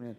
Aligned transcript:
Amen. 0.00 0.16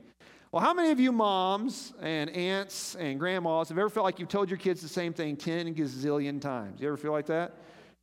Well, 0.52 0.62
how 0.62 0.76
many 0.76 0.92
of 0.92 1.00
you 1.00 1.12
moms 1.12 1.92
and 2.02 2.30
aunts 2.30 2.94
and 2.96 3.20
grandmas 3.20 3.70
have 3.70 3.80
ever 3.80 3.90
felt 3.90 4.04
like 4.04 4.20
you've 4.20 4.30
told 4.30 4.48
your 4.48 4.60
kids 4.60 4.80
the 4.80 4.88
same 4.88 5.12
thing 5.12 5.36
10 5.36 5.74
gazillion 5.74 6.40
times? 6.40 6.80
You 6.80 6.88
ever 6.88 6.98
feel 6.98 7.12
like 7.12 7.26
that? 7.28 7.56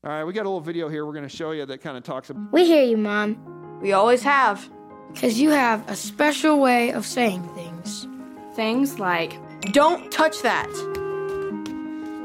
All 0.02 0.10
right, 0.10 0.24
we 0.24 0.32
got 0.32 0.40
a 0.42 0.48
little 0.48 0.60
video 0.60 0.88
here 0.88 1.06
we're 1.06 1.12
going 1.12 1.28
to 1.28 1.36
show 1.36 1.52
you 1.52 1.64
that 1.66 1.80
kind 1.80 1.96
of 1.96 2.02
talks 2.02 2.30
about. 2.30 2.52
We 2.52 2.64
hear 2.64 2.82
you, 2.82 2.96
Mom. 2.96 3.78
We 3.80 3.92
always 3.92 4.22
have. 4.22 4.68
Because 5.12 5.40
you 5.40 5.50
have 5.50 5.88
a 5.88 5.94
special 5.94 6.58
way 6.58 6.90
of 6.90 7.06
saying 7.06 7.48
things. 7.54 8.08
Things 8.54 8.98
like, 8.98 9.38
don't 9.72 10.10
touch 10.10 10.42
that. 10.42 10.68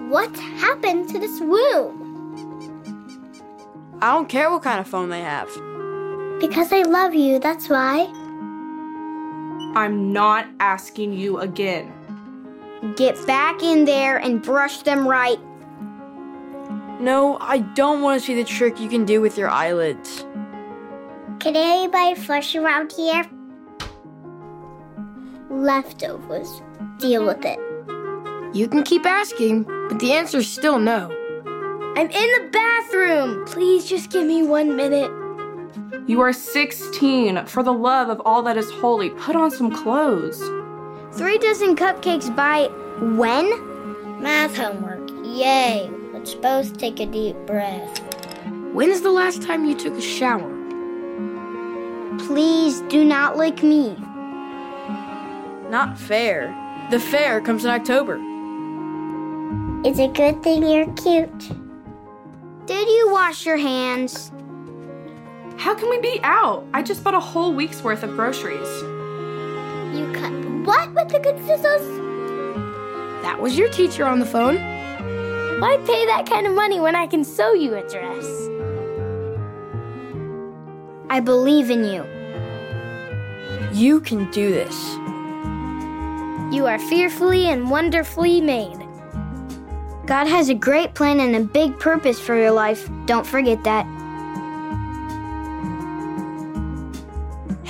What 0.09 0.35
happened 0.35 1.09
to 1.09 1.19
this 1.19 1.39
room? 1.41 1.99
I 4.01 4.13
don't 4.13 4.29
care 4.29 4.49
what 4.49 4.63
kind 4.63 4.79
of 4.79 4.87
phone 4.87 5.09
they 5.09 5.21
have. 5.21 5.47
Because 6.39 6.73
I 6.73 6.81
love 6.81 7.13
you, 7.13 7.37
that's 7.37 7.69
why. 7.69 8.11
I'm 9.75 10.13
not 10.13 10.47
asking 10.59 11.13
you 11.13 11.39
again. 11.39 11.91
Get 12.95 13.25
back 13.25 13.63
in 13.63 13.85
there 13.85 14.17
and 14.17 14.41
brush 14.41 14.83
them 14.83 15.07
right. 15.07 15.39
No, 16.99 17.37
I 17.41 17.59
don't 17.59 18.01
want 18.01 18.19
to 18.19 18.25
see 18.25 18.35
the 18.35 18.43
trick 18.43 18.79
you 18.79 18.87
can 18.87 19.05
do 19.05 19.19
with 19.19 19.37
your 19.37 19.49
eyelids. 19.49 20.25
Can 21.39 21.55
anybody 21.55 22.15
flush 22.15 22.55
around 22.55 22.91
here? 22.91 23.25
Leftovers. 25.49 26.61
Deal 26.99 27.25
with 27.25 27.43
it. 27.43 27.59
You 28.55 28.67
can 28.67 28.83
keep 28.83 29.05
asking, 29.05 29.63
but 29.63 29.99
the 29.99 30.13
answer's 30.13 30.47
still 30.47 30.77
no. 30.77 31.09
I'm 31.95 32.09
in 32.09 32.11
the 32.11 32.49
bathroom. 32.51 33.45
Please 33.45 33.85
just 33.85 34.11
give 34.11 34.25
me 34.25 34.43
one 34.43 34.75
minute. 34.75 35.11
You 36.07 36.21
are 36.21 36.33
16. 36.33 37.45
For 37.45 37.63
the 37.63 37.73
love 37.73 38.09
of 38.09 38.21
all 38.25 38.43
that 38.43 38.57
is 38.57 38.69
holy, 38.71 39.09
put 39.11 39.35
on 39.35 39.51
some 39.51 39.71
clothes. 39.71 40.39
Three 41.17 41.37
dozen 41.37 41.75
cupcakes 41.75 42.33
by 42.35 42.67
when? 43.15 44.21
Math 44.21 44.57
homework. 44.57 45.09
Yay. 45.23 45.89
Let's 46.13 46.35
both 46.35 46.77
take 46.77 46.99
a 46.99 47.05
deep 47.05 47.35
breath. 47.45 47.99
When's 48.73 49.01
the 49.01 49.11
last 49.11 49.41
time 49.41 49.65
you 49.65 49.75
took 49.75 49.93
a 49.93 50.01
shower? 50.01 50.49
Please 52.19 52.81
do 52.81 53.03
not 53.03 53.37
lick 53.37 53.63
me. 53.63 53.95
Not 55.69 55.97
fair. 55.97 56.55
The 56.91 56.99
fair 56.99 57.41
comes 57.41 57.65
in 57.65 57.71
October. 57.71 58.19
It's 59.83 59.99
a 59.99 60.07
good 60.07 60.41
thing 60.43 60.63
you're 60.63 60.91
cute. 60.93 61.49
Did 62.65 62.87
you 62.87 63.09
wash 63.11 63.45
your 63.45 63.57
hands? 63.57 64.31
How 65.57 65.75
can 65.75 65.89
we 65.89 65.99
be 65.99 66.19
out? 66.23 66.65
I 66.73 66.81
just 66.81 67.03
bought 67.03 67.13
a 67.13 67.19
whole 67.19 67.53
week's 67.53 67.83
worth 67.83 68.03
of 68.03 68.11
groceries. 68.11 68.67
You 69.95 70.11
cut 70.13 70.33
what 70.65 70.93
with 70.93 71.09
the 71.09 71.19
good 71.19 71.37
scissors? 71.45 71.87
That 73.23 73.39
was 73.39 73.57
your 73.57 73.69
teacher 73.69 74.05
on 74.05 74.19
the 74.19 74.25
phone. 74.25 74.55
Why 75.59 75.77
pay 75.85 76.05
that 76.07 76.25
kind 76.29 76.47
of 76.47 76.53
money 76.53 76.79
when 76.79 76.95
I 76.95 77.07
can 77.07 77.23
sew 77.23 77.53
you 77.53 77.75
a 77.75 77.87
dress? 77.87 78.25
I 81.09 81.19
believe 81.19 81.69
in 81.69 81.83
you. 81.83 82.03
You 83.71 84.01
can 84.01 84.29
do 84.31 84.51
this. 84.51 84.75
You 86.53 86.65
are 86.67 86.79
fearfully 86.79 87.45
and 87.47 87.69
wonderfully 87.69 88.41
made. 88.41 88.77
God 90.05 90.27
has 90.27 90.49
a 90.49 90.53
great 90.53 90.93
plan 90.95 91.19
and 91.19 91.35
a 91.35 91.39
big 91.39 91.79
purpose 91.79 92.19
for 92.19 92.35
your 92.35 92.51
life. 92.51 92.89
Don't 93.05 93.25
forget 93.25 93.63
that. 93.63 93.87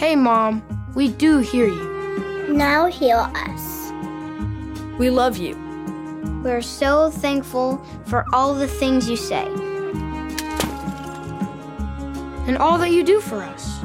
Hey, 0.04 0.18
Mom, 0.18 0.62
we 0.96 1.08
do 1.08 1.38
hear 1.38 1.66
you. 1.66 2.50
Now 2.50 2.88
heal 2.88 3.20
us. 3.36 3.94
We 5.00 5.10
love 5.10 5.38
you. 5.38 5.56
We're 6.44 6.62
so 6.62 7.10
thankful 7.10 7.82
for 8.04 8.26
all 8.34 8.54
the 8.54 8.68
things 8.68 9.10
you 9.10 9.16
say 9.16 9.45
and 12.48 12.58
all 12.58 12.77
that 12.80 12.92
you 12.92 13.05
do 13.05 13.22
for 13.22 13.44
us. 13.44 13.80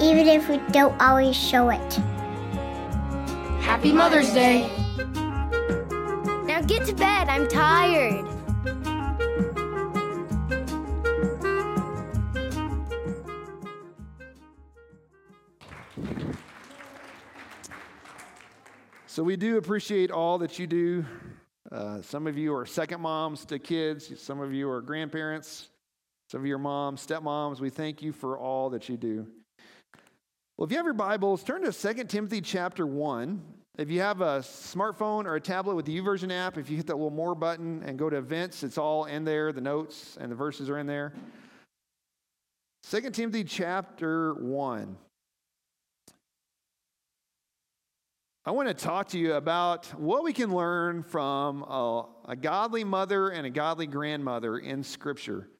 Even 0.00 0.28
if 0.28 0.48
we 0.48 0.56
don't 0.72 0.98
always 0.98 1.36
show 1.36 1.68
it. 1.68 1.92
Happy 3.60 3.92
Mother's 3.92 4.32
Day. 4.32 4.66
Now 6.46 6.62
get 6.62 6.86
to 6.86 6.94
bed. 6.94 7.28
I'm 7.28 7.46
tired. 7.46 8.24
So 19.20 19.24
we 19.24 19.36
do 19.36 19.58
appreciate 19.58 20.10
all 20.10 20.38
that 20.38 20.58
you 20.58 20.66
do. 20.66 21.04
Uh, 21.70 22.00
some 22.00 22.26
of 22.26 22.38
you 22.38 22.54
are 22.54 22.64
second 22.64 23.02
moms 23.02 23.44
to 23.44 23.58
kids, 23.58 24.18
some 24.18 24.40
of 24.40 24.54
you 24.54 24.70
are 24.70 24.80
grandparents, 24.80 25.68
some 26.30 26.40
of 26.40 26.46
your 26.46 26.56
moms, 26.56 27.06
stepmoms. 27.06 27.60
We 27.60 27.68
thank 27.68 28.00
you 28.00 28.12
for 28.12 28.38
all 28.38 28.70
that 28.70 28.88
you 28.88 28.96
do. 28.96 29.26
Well, 30.56 30.64
if 30.64 30.70
you 30.70 30.78
have 30.78 30.86
your 30.86 30.94
Bibles, 30.94 31.44
turn 31.44 31.70
to 31.70 31.70
2 31.70 32.04
Timothy 32.04 32.40
chapter 32.40 32.86
1. 32.86 33.42
If 33.76 33.90
you 33.90 34.00
have 34.00 34.22
a 34.22 34.38
smartphone 34.38 35.26
or 35.26 35.34
a 35.34 35.40
tablet 35.42 35.74
with 35.74 35.84
the 35.84 36.00
YouVersion 36.00 36.32
app, 36.32 36.56
if 36.56 36.70
you 36.70 36.78
hit 36.78 36.86
that 36.86 36.96
little 36.96 37.10
more 37.10 37.34
button 37.34 37.82
and 37.84 37.98
go 37.98 38.08
to 38.08 38.16
events, 38.16 38.62
it's 38.62 38.78
all 38.78 39.04
in 39.04 39.26
there. 39.26 39.52
The 39.52 39.60
notes 39.60 40.16
and 40.18 40.32
the 40.32 40.36
verses 40.36 40.70
are 40.70 40.78
in 40.78 40.86
there. 40.86 41.12
2 42.88 43.10
Timothy 43.10 43.44
chapter 43.44 44.32
1. 44.32 44.96
I 48.46 48.52
want 48.52 48.68
to 48.68 48.74
talk 48.74 49.08
to 49.08 49.18
you 49.18 49.34
about 49.34 49.84
what 50.00 50.24
we 50.24 50.32
can 50.32 50.54
learn 50.54 51.02
from 51.02 51.62
a, 51.62 52.06
a, 52.26 52.34
godly 52.34 52.84
mother 52.84 53.28
and 53.28 53.46
a 53.46 53.50
godly 53.50 53.86
grandmother 53.86 54.56
in 54.56 54.82
Scripture. 54.82 55.50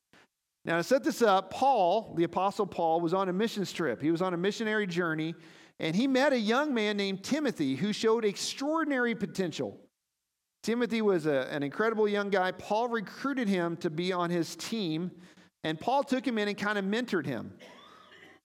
Now, 0.65 0.79
to 0.79 0.83
set 0.83 1.05
this 1.05 1.21
up, 1.21 1.51
Paul, 1.51 2.15
the 2.17 2.25
Apostle 2.25 2.67
Paul, 2.67 3.03
was 3.03 3.13
on 3.13 3.29
a 3.29 3.35
missions 3.35 3.71
trip. 3.71 4.01
He 4.01 4.11
was 4.11 4.23
on 4.23 4.33
a 4.33 4.39
missionary 4.39 4.87
journey, 4.87 5.35
and 5.79 5.95
he 5.95 6.07
met 6.07 6.33
a 6.33 6.39
young 6.39 6.73
man 6.73 6.97
named 6.97 7.23
Timothy 7.23 7.77
who 7.77 7.93
showed 7.93 8.25
extraordinary 8.25 9.15
potential. 9.15 9.79
Timothy 10.63 11.03
was 11.03 11.27
a, 11.27 11.53
an 11.53 11.63
incredible 11.63 12.09
young 12.09 12.31
guy. 12.31 12.51
Paul 12.51 12.89
recruited 12.89 13.47
him 13.47 13.77
to 13.79 13.91
be 13.91 14.11
on 14.11 14.31
his 14.31 14.57
team, 14.57 15.11
and 15.65 15.79
Paul 15.79 16.03
took 16.03 16.27
him 16.27 16.39
in 16.39 16.49
and 16.49 16.57
kind 16.57 16.79
of 16.79 16.87
mentored 16.87 17.27
him. 17.27 17.53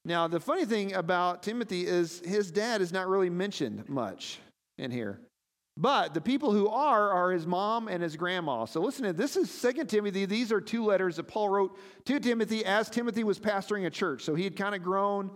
Now, 0.06 0.28
the 0.28 0.40
funny 0.40 0.66
thing 0.66 0.94
about 0.94 1.42
Timothy 1.42 1.88
is 1.88 2.20
his 2.20 2.52
dad 2.52 2.80
is 2.82 2.94
not 2.94 3.08
really 3.08 3.30
mentioned 3.30 3.90
much 3.90 4.40
in 4.78 4.92
here. 4.92 5.20
But 5.78 6.14
the 6.14 6.22
people 6.22 6.54
who 6.54 6.70
are 6.70 7.12
are 7.12 7.32
his 7.32 7.46
mom 7.46 7.90
and 7.90 8.02
his 8.02 8.16
grandma. 8.16 8.64
So 8.66 8.80
listen 8.80 9.04
to 9.04 9.14
this 9.14 9.36
is 9.36 9.50
Second 9.50 9.88
Timothy. 9.88 10.26
These 10.26 10.52
are 10.52 10.62
two 10.62 10.86
letters 10.86 11.18
that 11.18 11.26
Paul 11.26 11.50
wrote 11.50 11.78
to 12.06 12.20
Timothy 12.20 12.64
as 12.64 12.90
Timothy 12.90 13.26
was 13.26 13.40
pastoring 13.40 13.86
a 13.86 13.90
church. 13.90 14.24
So 14.24 14.36
he 14.36 14.46
had 14.46 14.56
kind 14.56 14.74
of 14.74 14.84
grown, 14.84 15.32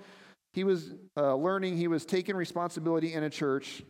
he 0.53 0.63
was 0.63 0.93
uh, 1.17 1.35
learning, 1.35 1.75
he 1.75 1.87
was 1.87 2.05
taking 2.05 2.35
responsibility 2.35 3.13
in 3.13 3.23
a 3.23 3.29
church. 3.29 3.83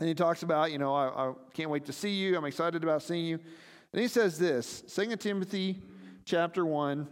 And 0.00 0.08
he 0.08 0.14
talks 0.14 0.42
about, 0.42 0.72
you 0.72 0.78
know, 0.78 0.92
I, 0.92 1.28
I 1.28 1.32
can't 1.52 1.70
wait 1.70 1.84
to 1.84 1.92
see 1.92 2.10
you. 2.10 2.36
I'm 2.36 2.44
excited 2.46 2.82
about 2.82 3.02
seeing 3.02 3.26
you. 3.26 3.38
And 3.92 4.02
he 4.02 4.08
says 4.08 4.38
this, 4.38 4.82
Second 4.88 5.20
Timothy 5.20 5.80
chapter 6.24 6.66
1, 6.66 7.06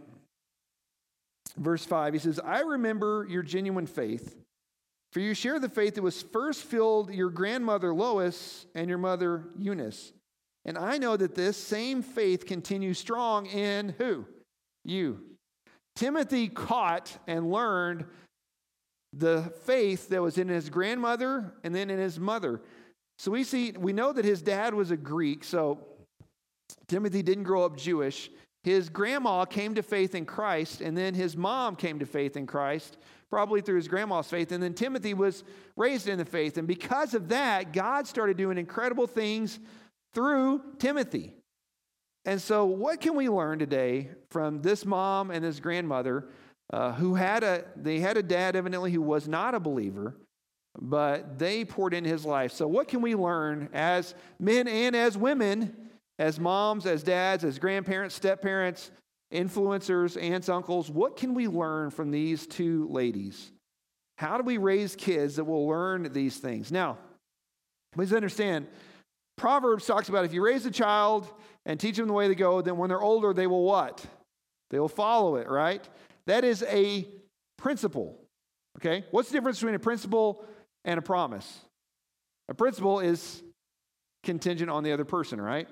verse 1.57 1.85
5, 1.85 2.13
he 2.13 2.19
says, 2.19 2.39
I 2.43 2.61
remember 2.61 3.25
your 3.29 3.43
genuine 3.43 3.87
faith, 3.87 4.35
for 5.11 5.19
you 5.19 5.33
share 5.33 5.59
the 5.59 5.69
faith 5.69 5.95
that 5.95 6.01
was 6.01 6.21
first 6.21 6.63
filled 6.63 7.13
your 7.13 7.29
grandmother 7.29 7.93
Lois 7.93 8.65
and 8.73 8.89
your 8.89 8.97
mother 8.97 9.45
Eunice. 9.57 10.13
And 10.65 10.77
I 10.77 10.97
know 10.97 11.17
that 11.17 11.35
this 11.35 11.57
same 11.57 12.01
faith 12.01 12.45
continues 12.45 12.97
strong 12.97 13.45
in 13.45 13.95
who? 13.97 14.25
You. 14.85 15.19
Timothy 15.95 16.47
caught 16.47 17.17
and 17.27 17.51
learned 17.51 18.05
the 19.11 19.53
faith 19.65 20.09
that 20.09 20.21
was 20.21 20.37
in 20.37 20.47
his 20.47 20.69
grandmother 20.69 21.53
and 21.63 21.75
then 21.75 21.89
in 21.89 21.99
his 21.99 22.19
mother. 22.19 22.61
So 23.19 23.31
we 23.31 23.43
see, 23.43 23.71
we 23.71 23.93
know 23.93 24.11
that 24.11 24.25
his 24.25 24.41
dad 24.41 24.73
was 24.73 24.89
a 24.89 24.97
Greek, 24.97 25.43
so 25.43 25.85
Timothy 26.87 27.21
didn't 27.21 27.43
grow 27.43 27.63
up 27.63 27.77
Jewish. 27.77 28.31
His 28.63 28.87
grandma 28.89 29.43
came 29.45 29.75
to 29.75 29.83
faith 29.83 30.15
in 30.15 30.25
Christ, 30.25 30.79
and 30.81 30.97
then 30.97 31.13
his 31.13 31.35
mom 31.35 31.75
came 31.75 31.99
to 31.99 32.05
faith 32.05 32.37
in 32.37 32.47
Christ, 32.47 32.97
probably 33.29 33.61
through 33.61 33.75
his 33.75 33.89
grandma's 33.89 34.27
faith. 34.27 34.51
And 34.51 34.63
then 34.63 34.73
Timothy 34.73 35.13
was 35.13 35.43
raised 35.75 36.07
in 36.07 36.17
the 36.17 36.25
faith. 36.25 36.57
And 36.57 36.67
because 36.67 37.13
of 37.13 37.29
that, 37.29 37.73
God 37.73 38.07
started 38.07 38.37
doing 38.37 38.57
incredible 38.57 39.07
things 39.07 39.59
through 40.13 40.61
Timothy. 40.79 41.35
And 42.25 42.41
so, 42.41 42.65
what 42.65 43.01
can 43.01 43.15
we 43.15 43.27
learn 43.27 43.59
today 43.59 44.11
from 44.29 44.61
this 44.61 44.85
mom 44.85 45.29
and 45.29 45.43
this 45.43 45.59
grandmother 45.59 46.29
uh, 46.71 46.93
who 46.93 47.15
had 47.15 47.43
a 47.43 47.65
they 47.75 47.99
had 47.99 48.15
a 48.15 48.23
dad 48.23 48.55
evidently 48.55 48.91
who 48.91 49.01
was 49.01 49.27
not 49.27 49.53
a 49.53 49.59
believer, 49.59 50.15
but 50.79 51.37
they 51.37 51.65
poured 51.65 51.93
into 51.93 52.09
his 52.09 52.25
life. 52.25 52.53
So, 52.53 52.67
what 52.67 52.87
can 52.87 53.01
we 53.01 53.13
learn 53.13 53.69
as 53.73 54.15
men 54.39 54.69
and 54.69 54.95
as 54.95 55.17
women 55.17 55.75
as 56.19 56.39
moms, 56.39 56.85
as 56.85 57.03
dads, 57.03 57.43
as 57.43 57.59
grandparents, 57.59 58.15
step 58.15 58.41
parents, 58.41 58.91
influencers, 59.33 60.21
aunts, 60.21 60.49
uncles, 60.49 60.89
what 60.89 61.17
can 61.17 61.33
we 61.33 61.47
learn 61.47 61.89
from 61.89 62.11
these 62.11 62.45
two 62.45 62.87
ladies? 62.89 63.51
How 64.17 64.37
do 64.37 64.43
we 64.43 64.57
raise 64.57 64.95
kids 64.95 65.37
that 65.37 65.45
will 65.45 65.67
learn 65.67 66.11
these 66.13 66.37
things? 66.37 66.71
Now, 66.71 66.97
please 67.93 68.13
understand, 68.13 68.67
Proverbs 69.37 69.85
talks 69.85 70.09
about 70.09 70.25
if 70.25 70.33
you 70.33 70.43
raise 70.43 70.65
a 70.65 70.71
child 70.71 71.27
and 71.65 71.79
teach 71.79 71.97
them 71.97 72.07
the 72.07 72.13
way 72.13 72.27
to 72.27 72.35
go, 72.35 72.61
then 72.61 72.77
when 72.77 72.89
they're 72.89 73.01
older, 73.01 73.33
they 73.33 73.47
will 73.47 73.63
what? 73.63 74.05
They 74.69 74.79
will 74.79 74.89
follow 74.89 75.37
it, 75.37 75.49
right? 75.49 75.87
That 76.27 76.43
is 76.43 76.63
a 76.63 77.07
principle. 77.57 78.19
Okay? 78.77 79.05
What's 79.11 79.29
the 79.29 79.33
difference 79.33 79.59
between 79.59 79.75
a 79.75 79.79
principle 79.79 80.45
and 80.85 80.97
a 80.97 81.01
promise? 81.01 81.59
A 82.49 82.53
principle 82.53 82.99
is 82.99 83.41
contingent 84.23 84.69
on 84.69 84.83
the 84.83 84.91
other 84.91 85.05
person, 85.05 85.41
right? 85.41 85.67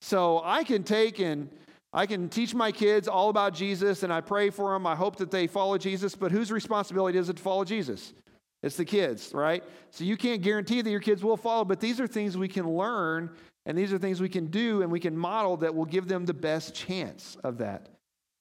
So 0.00 0.42
I 0.44 0.64
can 0.64 0.82
take 0.82 1.18
and 1.18 1.50
I 1.92 2.06
can 2.06 2.28
teach 2.28 2.54
my 2.54 2.70
kids 2.70 3.08
all 3.08 3.30
about 3.30 3.54
Jesus 3.54 4.02
and 4.02 4.12
I 4.12 4.20
pray 4.20 4.50
for 4.50 4.72
them. 4.72 4.86
I 4.86 4.94
hope 4.94 5.16
that 5.16 5.30
they 5.30 5.46
follow 5.46 5.78
Jesus, 5.78 6.14
but 6.14 6.30
whose 6.30 6.52
responsibility 6.52 7.18
is 7.18 7.28
it 7.28 7.36
to 7.36 7.42
follow 7.42 7.64
Jesus? 7.64 8.12
It's 8.62 8.76
the 8.76 8.84
kids, 8.84 9.32
right? 9.32 9.62
So 9.90 10.04
you 10.04 10.16
can't 10.16 10.42
guarantee 10.42 10.82
that 10.82 10.90
your 10.90 11.00
kids 11.00 11.22
will 11.22 11.36
follow, 11.36 11.64
but 11.64 11.80
these 11.80 12.00
are 12.00 12.06
things 12.06 12.36
we 12.36 12.48
can 12.48 12.68
learn 12.68 13.30
and 13.66 13.76
these 13.76 13.92
are 13.92 13.98
things 13.98 14.20
we 14.20 14.28
can 14.28 14.46
do 14.46 14.82
and 14.82 14.90
we 14.90 15.00
can 15.00 15.16
model 15.16 15.56
that 15.58 15.74
will 15.74 15.84
give 15.84 16.08
them 16.08 16.26
the 16.26 16.34
best 16.34 16.74
chance 16.74 17.36
of 17.44 17.58
that. 17.58 17.88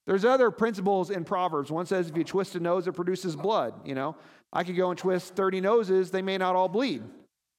There's 0.06 0.24
other 0.24 0.51
principles 0.51 1.09
in 1.09 1.25
Proverbs. 1.25 1.69
One 1.69 1.86
says 1.86 2.09
if 2.09 2.18
you 2.18 2.24
twist 2.24 2.56
a 2.56 2.59
nose, 2.59 2.88
it 2.88 2.94
produces 2.94 3.36
blood. 3.36 3.74
You 3.86 3.94
know, 3.94 4.15
I 4.54 4.63
could 4.63 4.77
go 4.77 4.89
and 4.89 4.98
twist 4.98 5.36
30 5.36 5.62
noses, 5.62 6.12
they 6.12 6.21
may 6.21 6.38
not 6.38 6.56
all 6.56 6.69
bleed. 6.69 7.04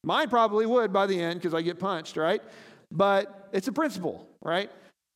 Mine 0.03 0.31
probably 0.31 0.65
would 0.65 0.93
by 0.93 1.07
the 1.07 1.21
end 1.21 1.41
because 1.41 1.55
I 1.55 1.61
get 1.61 1.79
punched, 1.79 2.17
right? 2.17 2.43
But 2.91 3.49
it's 3.53 3.69
a 3.69 3.73
principle, 3.73 4.27
right? 4.43 4.71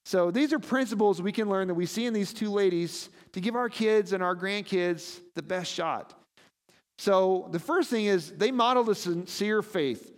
So 0.05 0.31
these 0.31 0.53
are 0.53 0.59
principles 0.59 1.23
we 1.23 1.33
can 1.33 1.49
learn 1.49 1.69
that 1.69 1.75
we 1.75 1.87
see 1.87 2.07
in 2.07 2.13
these 2.13 2.33
two 2.33 2.51
ladies 2.51 3.09
to 3.33 3.41
give 3.41 3.55
our 3.55 3.69
kids 3.69 4.13
and 4.13 4.23
our 4.23 4.37
grandkids 4.37 5.21
the 5.35 5.43
best 5.43 5.73
shot. 5.73 6.15
So 6.99 7.49
the 7.53 7.59
first 7.59 7.89
thing 7.89 8.07
is 8.07 8.33
they 8.33 8.51
modeled 8.51 8.89
a 8.89 8.95
sincere 8.95 9.63
faith. 9.63 10.13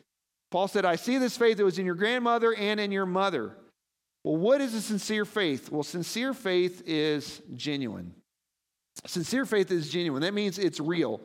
Paul 0.50 0.68
said, 0.68 0.84
I 0.84 0.96
see 0.96 1.18
this 1.18 1.36
faith 1.36 1.56
that 1.58 1.64
was 1.64 1.78
in 1.78 1.86
your 1.86 1.94
grandmother 1.94 2.54
and 2.54 2.80
in 2.80 2.92
your 2.92 3.06
mother. 3.06 3.56
Well, 4.22 4.36
what 4.36 4.60
is 4.60 4.74
a 4.74 4.80
sincere 4.80 5.24
faith? 5.24 5.70
Well, 5.70 5.82
sincere 5.82 6.32
faith 6.32 6.82
is 6.86 7.42
genuine. 7.54 8.14
Sincere 9.06 9.44
faith 9.44 9.70
is 9.70 9.90
genuine. 9.90 10.22
That 10.22 10.34
means 10.34 10.58
it's 10.58 10.80
real. 10.80 11.20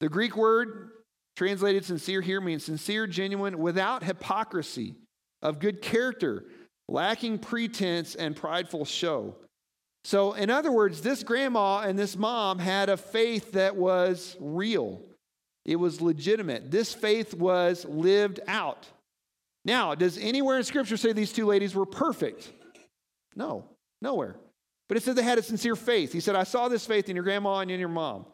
The 0.00 0.08
Greek 0.08 0.36
word 0.36 0.90
translated 1.36 1.84
sincere 1.84 2.20
here 2.20 2.40
means 2.40 2.64
sincere, 2.64 3.06
genuine, 3.06 3.58
without 3.58 4.04
hypocrisy, 4.04 4.94
of 5.44 5.60
good 5.60 5.82
character, 5.82 6.44
lacking 6.88 7.38
pretense 7.38 8.14
and 8.14 8.34
prideful 8.34 8.84
show. 8.84 9.36
So, 10.04 10.32
in 10.32 10.50
other 10.50 10.72
words, 10.72 11.00
this 11.00 11.22
grandma 11.22 11.80
and 11.80 11.98
this 11.98 12.16
mom 12.16 12.58
had 12.58 12.88
a 12.88 12.96
faith 12.96 13.52
that 13.52 13.76
was 13.76 14.36
real. 14.40 15.00
It 15.64 15.76
was 15.76 16.00
legitimate. 16.00 16.70
This 16.70 16.92
faith 16.92 17.32
was 17.34 17.84
lived 17.84 18.40
out. 18.46 18.86
Now, 19.64 19.94
does 19.94 20.18
anywhere 20.18 20.58
in 20.58 20.64
Scripture 20.64 20.96
say 20.96 21.12
these 21.12 21.32
two 21.32 21.46
ladies 21.46 21.74
were 21.74 21.86
perfect? 21.86 22.52
No, 23.34 23.64
nowhere. 24.02 24.36
But 24.88 24.98
it 24.98 25.02
said 25.02 25.16
they 25.16 25.22
had 25.22 25.38
a 25.38 25.42
sincere 25.42 25.76
faith. 25.76 26.12
He 26.12 26.20
said, 26.20 26.36
I 26.36 26.44
saw 26.44 26.68
this 26.68 26.86
faith 26.86 27.08
in 27.08 27.16
your 27.16 27.24
grandma 27.24 27.60
and 27.60 27.70
in 27.70 27.80
your 27.80 27.88
mom. 27.88 28.26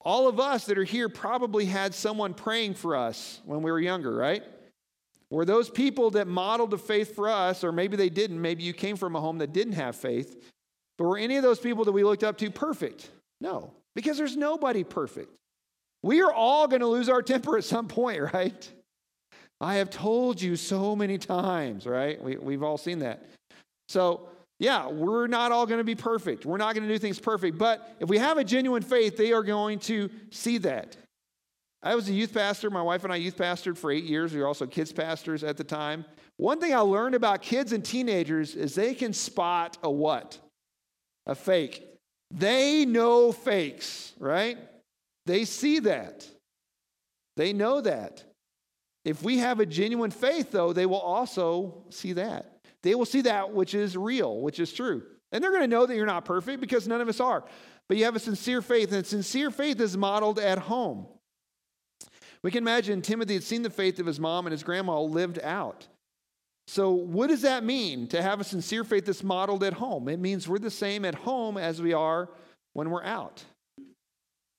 All 0.00 0.28
of 0.28 0.38
us 0.38 0.66
that 0.66 0.78
are 0.78 0.84
here 0.84 1.08
probably 1.08 1.64
had 1.64 1.92
someone 1.92 2.34
praying 2.34 2.74
for 2.74 2.94
us 2.94 3.40
when 3.44 3.62
we 3.62 3.72
were 3.72 3.80
younger, 3.80 4.14
right? 4.14 4.44
Were 5.30 5.44
those 5.44 5.68
people 5.68 6.10
that 6.10 6.28
modeled 6.28 6.70
the 6.70 6.78
faith 6.78 7.14
for 7.14 7.28
us, 7.28 7.64
or 7.64 7.72
maybe 7.72 7.96
they 7.96 8.08
didn't, 8.08 8.40
maybe 8.40 8.62
you 8.62 8.72
came 8.72 8.96
from 8.96 9.16
a 9.16 9.20
home 9.20 9.38
that 9.38 9.52
didn't 9.52 9.74
have 9.74 9.96
faith, 9.96 10.42
but 10.98 11.04
were 11.04 11.18
any 11.18 11.36
of 11.36 11.42
those 11.42 11.58
people 11.58 11.84
that 11.84 11.92
we 11.92 12.04
looked 12.04 12.24
up 12.24 12.38
to 12.38 12.50
perfect? 12.50 13.10
No, 13.40 13.72
because 13.94 14.16
there's 14.16 14.36
nobody 14.36 14.84
perfect. 14.84 15.36
We 16.02 16.22
are 16.22 16.32
all 16.32 16.68
going 16.68 16.80
to 16.80 16.86
lose 16.86 17.08
our 17.08 17.22
temper 17.22 17.58
at 17.58 17.64
some 17.64 17.88
point, 17.88 18.22
right? 18.32 18.70
I 19.60 19.76
have 19.76 19.90
told 19.90 20.40
you 20.40 20.54
so 20.56 20.94
many 20.94 21.18
times, 21.18 21.86
right? 21.86 22.22
We, 22.22 22.36
we've 22.36 22.62
all 22.62 22.78
seen 22.78 23.00
that. 23.00 23.24
So, 23.88 24.28
yeah, 24.58 24.88
we're 24.88 25.26
not 25.26 25.52
all 25.52 25.66
going 25.66 25.78
to 25.78 25.84
be 25.84 25.94
perfect. 25.94 26.46
We're 26.46 26.56
not 26.56 26.74
going 26.74 26.86
to 26.86 26.92
do 26.92 26.98
things 26.98 27.18
perfect. 27.18 27.58
But 27.58 27.96
if 28.00 28.08
we 28.08 28.18
have 28.18 28.38
a 28.38 28.44
genuine 28.44 28.82
faith, 28.82 29.16
they 29.16 29.32
are 29.32 29.42
going 29.42 29.78
to 29.80 30.10
see 30.30 30.58
that. 30.58 30.96
I 31.86 31.94
was 31.94 32.08
a 32.08 32.12
youth 32.12 32.34
pastor. 32.34 32.68
My 32.68 32.82
wife 32.82 33.04
and 33.04 33.12
I 33.12 33.16
youth 33.16 33.36
pastored 33.36 33.78
for 33.78 33.92
eight 33.92 34.02
years. 34.02 34.34
We 34.34 34.40
were 34.40 34.48
also 34.48 34.66
kids 34.66 34.92
pastors 34.92 35.44
at 35.44 35.56
the 35.56 35.62
time. 35.62 36.04
One 36.36 36.58
thing 36.58 36.74
I 36.74 36.80
learned 36.80 37.14
about 37.14 37.42
kids 37.42 37.70
and 37.70 37.84
teenagers 37.84 38.56
is 38.56 38.74
they 38.74 38.92
can 38.92 39.12
spot 39.12 39.78
a 39.84 39.90
what? 39.90 40.36
A 41.26 41.36
fake. 41.36 41.86
They 42.32 42.84
know 42.86 43.30
fakes, 43.30 44.14
right? 44.18 44.58
They 45.26 45.44
see 45.44 45.78
that. 45.78 46.26
They 47.36 47.52
know 47.52 47.80
that. 47.80 48.24
If 49.04 49.22
we 49.22 49.38
have 49.38 49.60
a 49.60 49.66
genuine 49.66 50.10
faith, 50.10 50.50
though, 50.50 50.72
they 50.72 50.86
will 50.86 50.98
also 50.98 51.84
see 51.90 52.14
that. 52.14 52.58
They 52.82 52.96
will 52.96 53.06
see 53.06 53.20
that 53.20 53.52
which 53.52 53.74
is 53.74 53.96
real, 53.96 54.40
which 54.40 54.58
is 54.58 54.72
true. 54.72 55.04
And 55.30 55.42
they're 55.42 55.52
going 55.52 55.62
to 55.62 55.68
know 55.68 55.86
that 55.86 55.94
you're 55.94 56.04
not 56.04 56.24
perfect 56.24 56.60
because 56.60 56.88
none 56.88 57.00
of 57.00 57.08
us 57.08 57.20
are. 57.20 57.44
But 57.88 57.96
you 57.96 58.06
have 58.06 58.16
a 58.16 58.20
sincere 58.20 58.60
faith, 58.60 58.90
and 58.90 59.06
sincere 59.06 59.52
faith 59.52 59.80
is 59.80 59.96
modeled 59.96 60.40
at 60.40 60.58
home. 60.58 61.06
We 62.46 62.52
can 62.52 62.62
imagine 62.62 63.02
Timothy 63.02 63.34
had 63.34 63.42
seen 63.42 63.62
the 63.62 63.70
faith 63.70 63.98
of 63.98 64.06
his 64.06 64.20
mom 64.20 64.46
and 64.46 64.52
his 64.52 64.62
grandma 64.62 65.00
lived 65.00 65.40
out. 65.42 65.88
So, 66.68 66.92
what 66.92 67.26
does 67.26 67.42
that 67.42 67.64
mean 67.64 68.06
to 68.06 68.22
have 68.22 68.40
a 68.40 68.44
sincere 68.44 68.84
faith 68.84 69.06
that's 69.06 69.24
modeled 69.24 69.64
at 69.64 69.72
home? 69.72 70.08
It 70.08 70.20
means 70.20 70.46
we're 70.46 70.60
the 70.60 70.70
same 70.70 71.04
at 71.04 71.16
home 71.16 71.58
as 71.58 71.82
we 71.82 71.92
are 71.92 72.28
when 72.72 72.90
we're 72.90 73.02
out. 73.02 73.42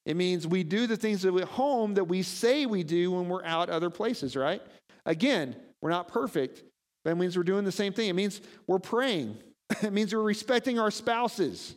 It 0.05 0.17
means 0.17 0.45
we 0.45 0.65
do 0.65 0.85
the 0.85 0.97
things 0.97 1.23
at 1.23 1.33
home 1.45 1.93
that 1.93 2.03
we 2.03 2.23
say 2.23 2.65
we 2.65 2.83
do 2.83 3.11
when 3.11 3.29
we're 3.29 3.45
out 3.45 3.69
other 3.69 3.89
places, 3.89 4.35
right? 4.35 4.61
Again, 5.05 5.55
we're 5.81 5.89
not 5.89 6.09
perfect, 6.09 6.63
but 7.05 7.11
it 7.11 7.15
means 7.15 7.37
we're 7.37 7.43
doing 7.43 7.63
the 7.63 7.71
same 7.71 7.93
thing. 7.93 8.09
It 8.09 8.15
means 8.15 8.41
we're 8.67 8.79
praying. 8.79 9.37
it 9.81 9.93
means 9.93 10.13
we're 10.13 10.21
respecting 10.21 10.77
our 10.77 10.91
spouses. 10.91 11.73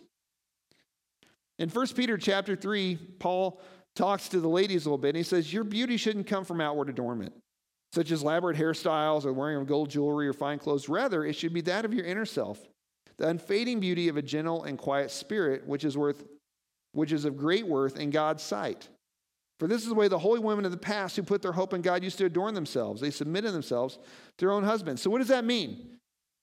In 1.61 1.69
1 1.69 1.87
Peter 1.95 2.19
chapter 2.19 2.57
3, 2.57 2.97
Paul 3.21 3.61
talks 4.01 4.31
to 4.31 4.41
the 4.41 4.49
ladies 4.49 4.87
a 4.87 4.89
little 4.89 4.99
bit, 4.99 5.11
and 5.11 5.19
he 5.19 5.23
says, 5.23 5.53
Your 5.53 5.63
beauty 5.63 5.99
shouldn't 5.99 6.27
come 6.27 6.45
from 6.45 6.61
outward 6.61 6.89
adornment, 6.89 7.35
such 7.93 8.11
as 8.11 8.23
elaborate 8.23 8.57
hairstyles 8.57 9.27
or 9.27 9.33
wearing 9.35 9.59
of 9.59 9.67
gold 9.67 9.91
jewelry 9.91 10.27
or 10.27 10.33
fine 10.33 10.59
clothes. 10.59 10.89
Rather, 10.89 11.25
it 11.25 11.35
should 11.35 11.53
be 11.53 11.61
that 11.61 11.85
of 11.85 11.93
your 11.93 12.07
inner 12.07 12.25
self, 12.25 12.59
the 13.19 13.29
unfading 13.29 13.79
beauty 13.79 14.09
of 14.09 14.17
a 14.17 14.23
gentle 14.23 14.65
and 14.65 14.79
quiet 14.79 15.11
spirit, 15.11 15.67
which 15.67 15.85
is 15.85 15.99
worth 15.99 16.25
which 16.93 17.13
is 17.13 17.25
of 17.25 17.37
great 17.37 17.65
worth 17.65 17.97
in 17.99 18.11
God's 18.11 18.43
sight. 18.43 18.89
For 19.61 19.69
this 19.69 19.83
is 19.83 19.89
the 19.89 19.95
way 19.95 20.09
the 20.09 20.19
holy 20.19 20.41
women 20.41 20.65
of 20.65 20.73
the 20.73 20.77
past 20.77 21.15
who 21.15 21.23
put 21.23 21.41
their 21.41 21.53
hope 21.53 21.73
in 21.73 21.83
God 21.83 22.03
used 22.03 22.19
to 22.19 22.25
adorn 22.25 22.55
themselves. 22.55 23.01
They 23.01 23.11
submitted 23.11 23.53
themselves 23.53 23.97
to 23.97 24.47
their 24.47 24.51
own 24.51 24.65
husbands. 24.65 25.03
So, 25.03 25.11
what 25.11 25.19
does 25.19 25.29
that 25.29 25.45
mean? 25.45 25.99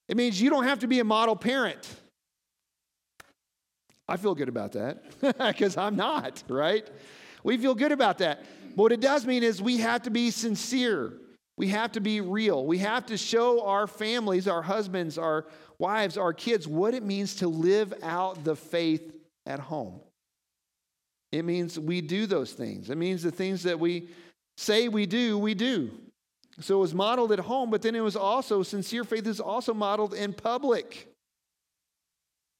It 0.07 0.15
means 0.15 0.39
you 0.39 0.49
don't 0.49 0.63
have 0.63 0.79
to 0.79 0.87
be 0.87 0.99
a 0.99 1.03
model 1.03 1.35
parent. 1.35 1.89
I 4.07 4.15
feel 4.15 4.35
good 4.35 4.47
about 4.47 4.73
that 4.73 5.03
because 5.37 5.75
I'm 5.75 5.97
not, 5.97 6.43
right? 6.47 6.87
We 7.43 7.57
feel 7.57 7.75
good 7.75 7.91
about 7.91 8.17
that. 8.19 8.43
But 8.75 8.83
what 8.83 8.91
it 8.91 9.01
does 9.01 9.25
mean 9.25 9.43
is 9.43 9.61
we 9.61 9.77
have 9.77 10.03
to 10.03 10.09
be 10.09 10.31
sincere. 10.31 11.13
We 11.57 11.69
have 11.69 11.93
to 11.93 11.99
be 11.99 12.21
real. 12.21 12.65
We 12.65 12.77
have 12.79 13.05
to 13.07 13.17
show 13.17 13.65
our 13.65 13.87
families, 13.87 14.47
our 14.47 14.61
husbands, 14.61 15.17
our 15.17 15.45
wives, 15.79 16.17
our 16.17 16.33
kids 16.33 16.67
what 16.67 16.93
it 16.93 17.03
means 17.03 17.35
to 17.35 17.47
live 17.47 17.93
out 18.03 18.43
the 18.43 18.55
faith 18.55 19.13
at 19.45 19.59
home. 19.59 19.99
It 21.31 21.43
means 21.43 21.79
we 21.79 22.01
do 22.01 22.25
those 22.25 22.53
things. 22.53 22.89
It 22.89 22.97
means 22.97 23.23
the 23.23 23.31
things 23.31 23.63
that 23.63 23.79
we 23.79 24.09
say 24.57 24.87
we 24.87 25.05
do, 25.05 25.37
we 25.37 25.53
do. 25.53 25.91
So 26.59 26.77
it 26.77 26.79
was 26.79 26.93
modeled 26.93 27.31
at 27.31 27.39
home, 27.39 27.69
but 27.69 27.81
then 27.81 27.95
it 27.95 28.01
was 28.01 28.15
also, 28.15 28.63
sincere 28.63 29.03
faith 29.03 29.27
is 29.27 29.39
also 29.39 29.73
modeled 29.73 30.13
in 30.13 30.33
public. 30.33 31.13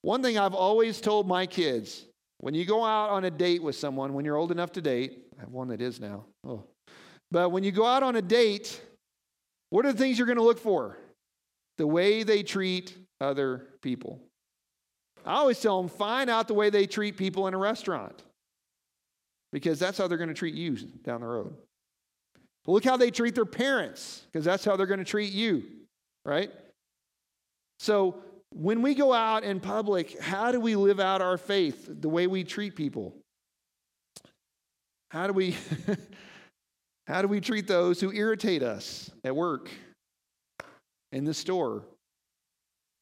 One 0.02 0.22
thing 0.22 0.38
I've 0.38 0.54
always 0.54 1.02
told 1.02 1.28
my 1.28 1.46
kids 1.46 2.06
when 2.40 2.54
you 2.54 2.66
go 2.66 2.84
out 2.86 3.10
on 3.10 3.26
a 3.26 3.32
date 3.32 3.64
with 3.64 3.76
someone, 3.76 4.14
when 4.14 4.26
you're 4.26 4.36
old 4.36 4.52
enough 4.52 4.72
to 4.74 4.82
date, 4.82 5.26
I 5.38 5.42
have 5.42 5.52
one 5.52 5.70
that 5.70 5.82
is 5.82 6.00
now. 6.00 6.26
Oh. 6.46 6.64
But 7.32 7.50
when 7.50 7.64
you 7.64 7.72
go 7.72 7.86
out 7.86 8.04
on 8.04 8.16
a 8.16 8.22
date, 8.22 8.80
what 9.70 9.86
are 9.86 9.92
the 9.92 9.98
things 9.98 10.18
you're 10.18 10.28
going 10.28 10.38
to 10.38 10.44
look 10.44 10.60
for? 10.60 10.98
The 11.78 11.88
way 11.88 12.24
they 12.24 12.44
treat 12.44 12.96
other 13.20 13.68
people. 13.82 14.20
I 15.26 15.34
always 15.34 15.60
tell 15.60 15.82
them 15.82 15.90
find 15.90 16.30
out 16.30 16.48
the 16.48 16.54
way 16.54 16.70
they 16.70 16.86
treat 16.86 17.18
people 17.18 17.48
in 17.48 17.54
a 17.54 17.58
restaurant 17.58 18.24
because 19.52 19.80
that's 19.80 19.98
how 19.98 20.08
they're 20.08 20.18
going 20.18 20.30
to 20.30 20.36
treat 20.36 20.56
you 20.56 20.78
down 21.04 21.22
the 21.22 21.28
road. 21.28 21.54
Look 22.66 22.84
how 22.84 22.98
they 22.98 23.12
treat 23.12 23.36
their 23.36 23.46
parents 23.46 24.24
because 24.32 24.46
that's 24.46 24.64
how 24.64 24.76
they're 24.76 24.88
going 24.88 25.00
to 25.00 25.06
treat 25.06 25.32
you, 25.34 25.64
right? 26.26 26.52
So 27.80 28.22
when 28.52 28.82
we 28.82 28.96
go 28.96 29.14
out 29.14 29.44
in 29.44 29.60
public, 29.60 30.20
how 30.20 30.52
do 30.52 30.60
we 30.60 30.76
live 30.76 31.00
out 31.00 31.22
our 31.22 31.38
faith 31.38 31.88
the 31.90 32.10
way 32.10 32.28
we 32.28 32.44
treat 32.44 32.76
people? 32.76 33.16
How 35.12 35.28
do 35.28 35.34
we 35.34 35.56
how 37.08 37.22
do 37.22 37.28
we 37.28 37.40
treat 37.40 37.68
those 37.68 38.02
who 38.02 38.12
irritate 38.12 38.64
us 38.64 39.10
at 39.24 39.36
work, 39.36 39.70
in 41.12 41.26
the 41.26 41.34
store, 41.34 41.84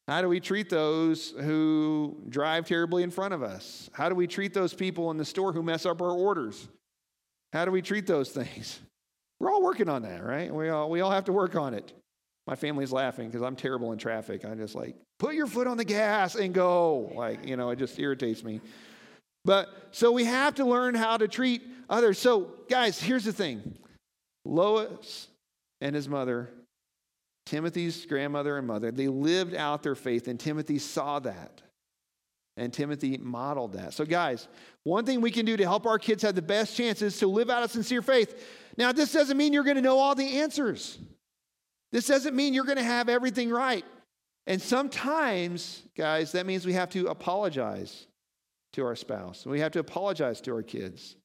How 0.08 0.22
do 0.22 0.28
we 0.28 0.38
treat 0.38 0.70
those 0.70 1.30
who 1.40 2.22
drive 2.28 2.66
terribly 2.66 3.02
in 3.02 3.10
front 3.10 3.34
of 3.34 3.42
us? 3.42 3.90
How 3.92 4.08
do 4.08 4.14
we 4.14 4.28
treat 4.28 4.54
those 4.54 4.72
people 4.72 5.10
in 5.10 5.16
the 5.16 5.24
store 5.24 5.52
who 5.52 5.64
mess 5.64 5.84
up 5.84 6.00
our 6.00 6.12
orders? 6.12 6.68
How 7.52 7.64
do 7.64 7.72
we 7.72 7.82
treat 7.82 8.06
those 8.06 8.30
things? 8.30 8.78
We're 9.40 9.50
all 9.50 9.62
working 9.62 9.88
on 9.88 10.02
that, 10.02 10.24
right? 10.24 10.54
We 10.54 10.68
all, 10.68 10.88
we 10.88 11.00
all 11.00 11.10
have 11.10 11.24
to 11.24 11.32
work 11.32 11.56
on 11.56 11.74
it. 11.74 11.92
My 12.46 12.54
family's 12.54 12.92
laughing 12.92 13.28
because 13.28 13.42
I'm 13.42 13.56
terrible 13.56 13.92
in 13.92 13.98
traffic. 13.98 14.44
I'm 14.44 14.56
just 14.56 14.76
like, 14.76 14.94
put 15.18 15.34
your 15.34 15.46
foot 15.46 15.66
on 15.66 15.76
the 15.76 15.84
gas 15.84 16.34
and 16.34 16.54
go. 16.54 17.12
Like, 17.14 17.46
you 17.46 17.56
know, 17.56 17.70
it 17.70 17.78
just 17.78 17.98
irritates 17.98 18.44
me. 18.44 18.60
But 19.44 19.68
so 19.92 20.10
we 20.12 20.24
have 20.24 20.56
to 20.56 20.64
learn 20.64 20.94
how 20.94 21.16
to 21.16 21.28
treat 21.28 21.62
others. 21.88 22.18
So, 22.18 22.50
guys, 22.68 23.00
here's 23.00 23.24
the 23.24 23.32
thing 23.32 23.78
Lois 24.44 25.28
and 25.80 25.94
his 25.94 26.08
mother, 26.08 26.50
Timothy's 27.46 28.06
grandmother 28.06 28.58
and 28.58 28.66
mother, 28.66 28.90
they 28.90 29.08
lived 29.08 29.54
out 29.54 29.82
their 29.82 29.94
faith, 29.94 30.28
and 30.28 30.38
Timothy 30.38 30.78
saw 30.78 31.18
that. 31.20 31.62
And 32.58 32.72
Timothy 32.72 33.18
modeled 33.18 33.74
that. 33.74 33.92
So, 33.92 34.06
guys, 34.06 34.48
one 34.82 35.04
thing 35.04 35.20
we 35.20 35.30
can 35.30 35.44
do 35.44 35.58
to 35.58 35.64
help 35.64 35.84
our 35.86 35.98
kids 35.98 36.22
have 36.22 36.34
the 36.34 36.40
best 36.40 36.74
chances 36.74 37.18
to 37.18 37.26
live 37.26 37.50
out 37.50 37.62
a 37.62 37.68
sincere 37.68 38.00
faith. 38.00 38.48
Now, 38.78 38.92
this 38.92 39.12
doesn't 39.12 39.36
mean 39.36 39.52
you're 39.52 39.62
going 39.62 39.76
to 39.76 39.82
know 39.82 39.98
all 39.98 40.14
the 40.14 40.38
answers. 40.38 40.98
This 41.92 42.06
doesn't 42.06 42.34
mean 42.34 42.54
you're 42.54 42.64
going 42.64 42.78
to 42.78 42.82
have 42.82 43.10
everything 43.10 43.50
right. 43.50 43.84
And 44.46 44.62
sometimes, 44.62 45.82
guys, 45.96 46.32
that 46.32 46.46
means 46.46 46.64
we 46.64 46.74
have 46.74 46.90
to 46.90 47.06
apologize 47.08 48.06
to 48.74 48.84
our 48.84 48.94
spouse. 48.94 49.44
We 49.44 49.60
have 49.60 49.72
to 49.72 49.80
apologize 49.80 50.40
to 50.42 50.54
our 50.54 50.62
kids. 50.62 51.16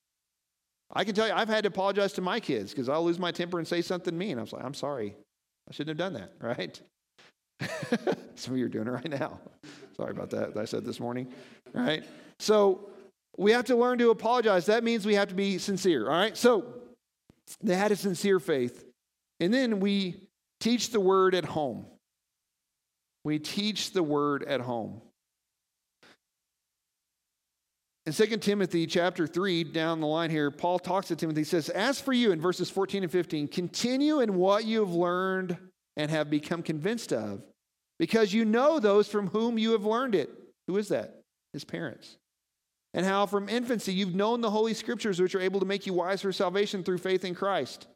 I 0.94 1.04
can 1.04 1.16
tell 1.16 1.28
you, 1.28 1.34
I've 1.34 1.48
had 1.48 1.64
to 1.64 1.68
apologize 1.68 2.14
to 2.14 2.22
my 2.22 2.40
kids 2.40 2.72
because 2.72 2.90
I'll 2.90 3.04
lose 3.04 3.20
my 3.20 3.32
temper 3.32 3.60
and 3.60 3.68
say 3.68 3.82
something 3.82 4.18
mean. 4.18 4.38
I 4.38 4.42
was 4.42 4.54
like, 4.54 4.64
I'm 4.64 4.74
sorry. 4.74 5.16
I 5.70 5.74
shouldn't 5.74 6.00
have 6.00 6.14
done 6.14 6.22
that, 6.22 6.34
right? 6.42 6.82
Some 8.36 8.54
of 8.54 8.60
you 8.60 8.66
are 8.66 8.70
doing 8.70 8.88
it 8.88 8.92
right 8.92 9.10
now. 9.10 9.40
Sorry 9.96 10.12
about 10.12 10.32
that, 10.32 10.56
that 10.56 10.60
I 10.60 10.66
said 10.66 10.84
this 10.84 11.00
morning, 11.00 11.32
right? 11.74 12.04
So 12.40 12.90
we 13.38 13.52
have 13.52 13.66
to 13.66 13.76
learn 13.76 14.00
to 14.00 14.10
apologize. 14.10 14.66
That 14.66 14.84
means 14.84 15.06
we 15.06 15.16
have 15.16 15.28
to 15.28 15.36
be 15.36 15.58
sincere, 15.58 16.10
all 16.10 16.18
right? 16.18 16.36
So 16.36 16.66
they 17.62 17.76
had 17.76 17.92
a 17.92 17.96
sincere 17.96 18.40
faith. 18.40 18.84
And 19.40 19.54
then 19.54 19.80
we 19.80 20.28
teach 20.60 20.90
the 20.90 21.00
word 21.00 21.36
at 21.36 21.46
home. 21.46 21.86
We 23.24 23.40
teach 23.40 23.92
the 23.92 24.04
word 24.04 24.44
at 24.44 24.62
home. 24.62 25.02
In 28.08 28.14
2 28.14 28.38
Timothy 28.38 28.88
chapter 28.88 29.28
3, 29.28 29.66
down 29.66 30.00
the 30.00 30.08
line 30.08 30.32
here, 30.32 30.50
Paul 30.50 30.80
talks 30.80 31.10
to 31.10 31.16
Timothy. 31.16 31.42
He 31.42 31.46
says, 31.46 31.70
As 31.70 32.02
for 32.02 32.14
you, 32.14 32.32
in 32.32 32.42
verses 32.42 32.70
14 32.70 33.04
and 33.04 33.12
15, 33.12 33.48
continue 33.48 34.22
in 34.22 34.36
what 34.36 34.66
you 34.66 34.80
have 34.80 34.94
learned 34.94 35.56
and 35.98 36.10
have 36.10 36.30
become 36.30 36.64
convinced 36.64 37.14
of, 37.14 37.44
because 38.00 38.34
you 38.34 38.44
know 38.44 38.80
those 38.80 39.08
from 39.08 39.28
whom 39.28 39.60
you 39.60 39.74
have 39.74 39.86
learned 39.86 40.16
it. 40.16 40.32
Who 40.68 40.78
is 40.78 40.88
that? 40.88 41.22
His 41.54 41.64
parents. 41.64 42.18
And 42.96 43.06
how 43.06 43.28
from 43.28 43.48
infancy 43.48 43.94
you've 43.94 44.16
known 44.16 44.42
the 44.42 44.50
Holy 44.50 44.74
Scriptures, 44.74 45.22
which 45.22 45.36
are 45.36 45.42
able 45.42 45.60
to 45.60 45.66
make 45.66 45.86
you 45.86 45.94
wise 45.94 46.22
for 46.24 46.32
salvation 46.32 46.84
through 46.84 46.98
faith 46.98 47.24
in 47.24 47.36
Christ. 47.36 47.88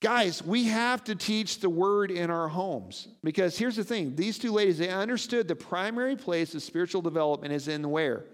Guys, 0.00 0.42
we 0.42 0.64
have 0.64 1.04
to 1.04 1.14
teach 1.14 1.60
the 1.60 1.68
word 1.68 2.10
in 2.10 2.30
our 2.30 2.48
homes 2.48 3.08
because 3.22 3.58
here's 3.58 3.76
the 3.76 3.84
thing 3.84 4.16
these 4.16 4.38
two 4.38 4.50
ladies, 4.50 4.78
they 4.78 4.88
understood 4.88 5.46
the 5.46 5.56
primary 5.56 6.16
place 6.16 6.54
of 6.54 6.62
spiritual 6.62 7.02
development 7.02 7.52
is 7.52 7.68
in 7.68 7.88
where? 7.90 8.24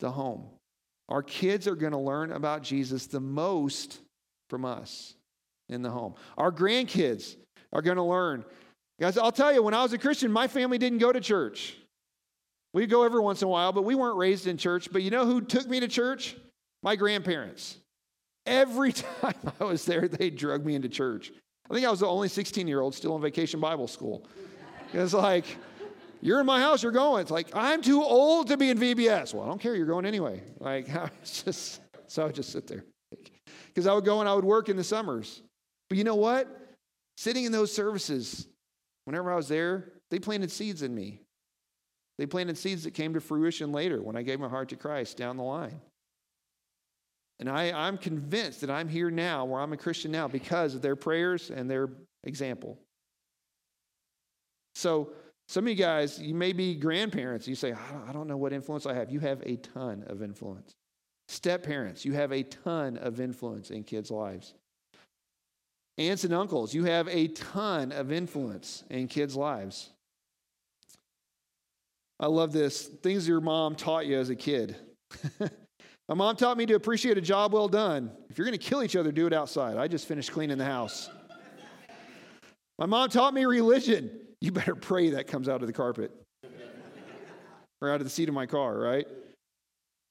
the 0.00 0.10
home. 0.10 0.46
Our 1.08 1.22
kids 1.22 1.68
are 1.68 1.76
going 1.76 1.92
to 1.92 1.98
learn 1.98 2.32
about 2.32 2.62
Jesus 2.62 3.06
the 3.06 3.20
most 3.20 4.00
from 4.48 4.64
us 4.64 5.14
in 5.68 5.82
the 5.82 5.90
home. 5.90 6.14
Our 6.36 6.50
grandkids 6.50 7.36
are 7.72 7.82
going 7.82 7.96
to 7.96 8.02
learn. 8.02 8.44
Guys, 8.98 9.16
I'll 9.16 9.32
tell 9.32 9.52
you, 9.52 9.62
when 9.62 9.74
I 9.74 9.82
was 9.82 9.92
a 9.92 9.98
Christian, 9.98 10.32
my 10.32 10.48
family 10.48 10.78
didn't 10.78 10.98
go 10.98 11.12
to 11.12 11.20
church. 11.20 11.76
We'd 12.72 12.90
go 12.90 13.04
every 13.04 13.20
once 13.20 13.42
in 13.42 13.46
a 13.46 13.50
while, 13.50 13.72
but 13.72 13.82
we 13.82 13.94
weren't 13.94 14.16
raised 14.16 14.46
in 14.46 14.56
church. 14.56 14.88
But 14.92 15.02
you 15.02 15.10
know 15.10 15.26
who 15.26 15.40
took 15.40 15.68
me 15.68 15.80
to 15.80 15.88
church? 15.88 16.36
My 16.82 16.96
grandparents. 16.96 17.76
Every 18.46 18.92
time 19.20 19.34
I 19.60 19.64
was 19.64 19.84
there, 19.84 20.08
they 20.08 20.30
drug 20.30 20.64
me 20.64 20.74
into 20.74 20.88
church. 20.88 21.32
I 21.70 21.74
think 21.74 21.86
I 21.86 21.90
was 21.90 22.00
the 22.00 22.06
only 22.06 22.28
16 22.28 22.66
year 22.66 22.80
old 22.80 22.94
still 22.94 23.14
in 23.16 23.22
vacation 23.22 23.60
Bible 23.60 23.86
school. 23.86 24.26
It's 24.92 25.14
like, 25.14 25.44
you're 26.20 26.40
in 26.40 26.46
my 26.46 26.60
house, 26.60 26.82
you're 26.82 26.92
going. 26.92 27.22
It's 27.22 27.30
like, 27.30 27.48
I'm 27.54 27.80
too 27.80 28.02
old 28.02 28.48
to 28.48 28.56
be 28.56 28.70
in 28.70 28.78
VBS. 28.78 29.32
Well, 29.32 29.44
I 29.44 29.46
don't 29.46 29.60
care, 29.60 29.74
you're 29.74 29.86
going 29.86 30.04
anyway. 30.04 30.42
Like, 30.58 30.88
I 30.94 31.10
was 31.20 31.42
just, 31.44 31.80
so 32.08 32.22
I 32.22 32.26
would 32.26 32.34
just 32.34 32.50
sit 32.50 32.66
there. 32.66 32.84
Because 33.68 33.86
I 33.86 33.94
would 33.94 34.04
go 34.04 34.20
and 34.20 34.28
I 34.28 34.34
would 34.34 34.44
work 34.44 34.68
in 34.68 34.76
the 34.76 34.84
summers. 34.84 35.42
But 35.88 35.98
you 35.98 36.04
know 36.04 36.16
what? 36.16 36.48
Sitting 37.16 37.44
in 37.44 37.52
those 37.52 37.72
services, 37.72 38.46
whenever 39.04 39.32
I 39.32 39.36
was 39.36 39.48
there, 39.48 39.92
they 40.10 40.18
planted 40.18 40.50
seeds 40.50 40.82
in 40.82 40.94
me. 40.94 41.20
They 42.18 42.26
planted 42.26 42.58
seeds 42.58 42.84
that 42.84 42.92
came 42.92 43.14
to 43.14 43.20
fruition 43.20 43.72
later 43.72 44.02
when 44.02 44.16
I 44.16 44.22
gave 44.22 44.40
my 44.40 44.48
heart 44.48 44.68
to 44.70 44.76
Christ 44.76 45.16
down 45.16 45.36
the 45.36 45.42
line. 45.42 45.80
And 47.40 47.48
I, 47.48 47.72
I'm 47.72 47.96
convinced 47.96 48.60
that 48.60 48.70
I'm 48.70 48.86
here 48.86 49.10
now, 49.10 49.46
where 49.46 49.60
I'm 49.60 49.72
a 49.72 49.76
Christian 49.76 50.12
now, 50.12 50.28
because 50.28 50.74
of 50.74 50.82
their 50.82 50.94
prayers 50.94 51.50
and 51.50 51.70
their 51.70 51.88
example. 52.24 52.78
So, 54.74 55.12
some 55.48 55.64
of 55.64 55.70
you 55.70 55.74
guys, 55.74 56.20
you 56.20 56.34
may 56.34 56.52
be 56.52 56.76
grandparents. 56.76 57.48
You 57.48 57.56
say, 57.56 57.72
I 57.72 58.12
don't 58.12 58.28
know 58.28 58.36
what 58.36 58.52
influence 58.52 58.86
I 58.86 58.94
have. 58.94 59.10
You 59.10 59.18
have 59.20 59.42
a 59.44 59.56
ton 59.56 60.04
of 60.06 60.22
influence. 60.22 60.74
Step 61.28 61.64
parents, 61.64 62.04
you 62.04 62.12
have 62.12 62.30
a 62.30 62.42
ton 62.42 62.98
of 62.98 63.20
influence 63.20 63.70
in 63.70 63.84
kids' 63.84 64.10
lives. 64.10 64.54
Aunts 65.98 66.24
and 66.24 66.34
uncles, 66.34 66.74
you 66.74 66.84
have 66.84 67.08
a 67.08 67.28
ton 67.28 67.90
of 67.90 68.12
influence 68.12 68.84
in 68.90 69.08
kids' 69.08 69.34
lives. 69.34 69.90
I 72.20 72.26
love 72.26 72.52
this. 72.52 72.86
Things 72.86 73.26
your 73.26 73.40
mom 73.40 73.76
taught 73.76 74.06
you 74.06 74.18
as 74.18 74.28
a 74.28 74.36
kid. 74.36 74.76
My 76.10 76.16
mom 76.16 76.34
taught 76.34 76.56
me 76.56 76.66
to 76.66 76.74
appreciate 76.74 77.16
a 77.18 77.20
job 77.20 77.52
well 77.52 77.68
done. 77.68 78.10
If 78.30 78.36
you're 78.36 78.44
going 78.44 78.58
to 78.58 78.64
kill 78.64 78.82
each 78.82 78.96
other, 78.96 79.12
do 79.12 79.28
it 79.28 79.32
outside. 79.32 79.76
I 79.76 79.86
just 79.86 80.08
finished 80.08 80.32
cleaning 80.32 80.58
the 80.58 80.64
house. 80.64 81.08
My 82.80 82.86
mom 82.86 83.10
taught 83.10 83.32
me 83.32 83.44
religion 83.44 84.10
you 84.40 84.50
better 84.50 84.74
pray 84.74 85.10
that 85.10 85.28
comes 85.28 85.48
out 85.48 85.60
of 85.60 85.68
the 85.68 85.72
carpet 85.72 86.10
or 87.80 87.90
out 87.90 88.00
of 88.00 88.04
the 88.04 88.10
seat 88.10 88.28
of 88.28 88.34
my 88.34 88.46
car, 88.46 88.76
right? 88.76 89.06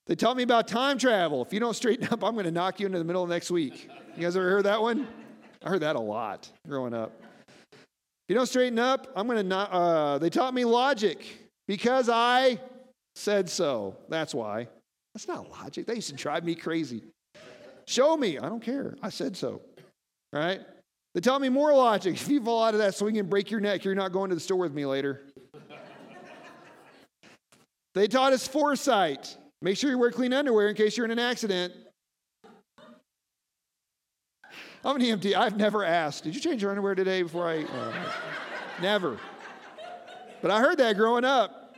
They 0.07 0.15
taught 0.15 0.37
me 0.37 0.43
about 0.43 0.69
time 0.69 0.97
travel. 0.97 1.41
If 1.41 1.51
you 1.51 1.59
don't 1.59 1.75
straighten 1.75 2.07
up, 2.07 2.23
I'm 2.23 2.33
going 2.33 2.45
to 2.45 2.51
knock 2.51 2.79
you 2.79 2.85
into 2.85 2.97
the 2.97 3.03
middle 3.03 3.23
of 3.23 3.29
next 3.29 3.51
week. 3.51 3.89
You 4.15 4.21
guys 4.21 4.37
ever 4.37 4.49
heard 4.49 4.65
that 4.65 4.81
one? 4.81 5.05
I 5.65 5.69
heard 5.69 5.81
that 5.81 5.97
a 5.97 5.99
lot 5.99 6.49
growing 6.65 6.93
up. 6.93 7.11
If 7.73 8.29
you 8.29 8.35
don't 8.35 8.47
straighten 8.47 8.79
up, 8.79 9.11
I'm 9.17 9.27
going 9.27 9.37
to 9.39 9.43
not. 9.43 9.69
Uh, 9.69 10.17
they 10.17 10.29
taught 10.29 10.53
me 10.53 10.63
logic 10.63 11.25
because 11.67 12.07
I 12.07 12.61
said 13.15 13.49
so. 13.49 13.97
That's 14.07 14.33
why. 14.33 14.69
That's 15.19 15.27
not 15.27 15.51
logic. 15.51 15.85
They 15.85 15.95
used 15.95 16.07
to 16.11 16.15
drive 16.15 16.45
me 16.45 16.55
crazy. 16.55 17.03
Show 17.85 18.15
me. 18.15 18.37
I 18.37 18.47
don't 18.47 18.63
care. 18.63 18.95
I 19.03 19.09
said 19.09 19.35
so. 19.35 19.61
Right? 20.31 20.61
They 21.13 21.19
taught 21.19 21.41
me 21.41 21.49
more 21.49 21.73
logic. 21.73 22.13
If 22.21 22.29
you 22.29 22.41
fall 22.41 22.63
out 22.63 22.73
of 22.73 22.79
that 22.79 22.95
swing 22.95 23.17
and 23.17 23.29
break 23.29 23.51
your 23.51 23.59
neck, 23.59 23.83
you're 23.83 23.95
not 23.95 24.13
going 24.13 24.29
to 24.29 24.35
the 24.35 24.39
store 24.39 24.59
with 24.59 24.73
me 24.73 24.85
later. 24.85 25.23
they 27.95 28.07
taught 28.07 28.31
us 28.31 28.47
foresight. 28.47 29.35
Make 29.61 29.75
sure 29.75 29.89
you 29.89 29.97
wear 29.97 30.09
clean 30.09 30.31
underwear 30.31 30.69
in 30.69 30.75
case 30.77 30.95
you're 30.95 31.05
in 31.05 31.11
an 31.11 31.19
accident. 31.19 31.73
I'm 34.85 34.95
an 34.95 35.01
EMT. 35.01 35.35
I've 35.35 35.57
never 35.57 35.83
asked, 35.83 36.23
did 36.23 36.33
you 36.33 36.39
change 36.39 36.61
your 36.61 36.71
underwear 36.71 36.95
today 36.95 37.23
before 37.23 37.49
I? 37.49 37.63
Uh, 37.63 37.93
never. 38.81 39.17
But 40.41 40.51
I 40.51 40.61
heard 40.61 40.77
that 40.77 40.95
growing 40.95 41.25
up. 41.25 41.75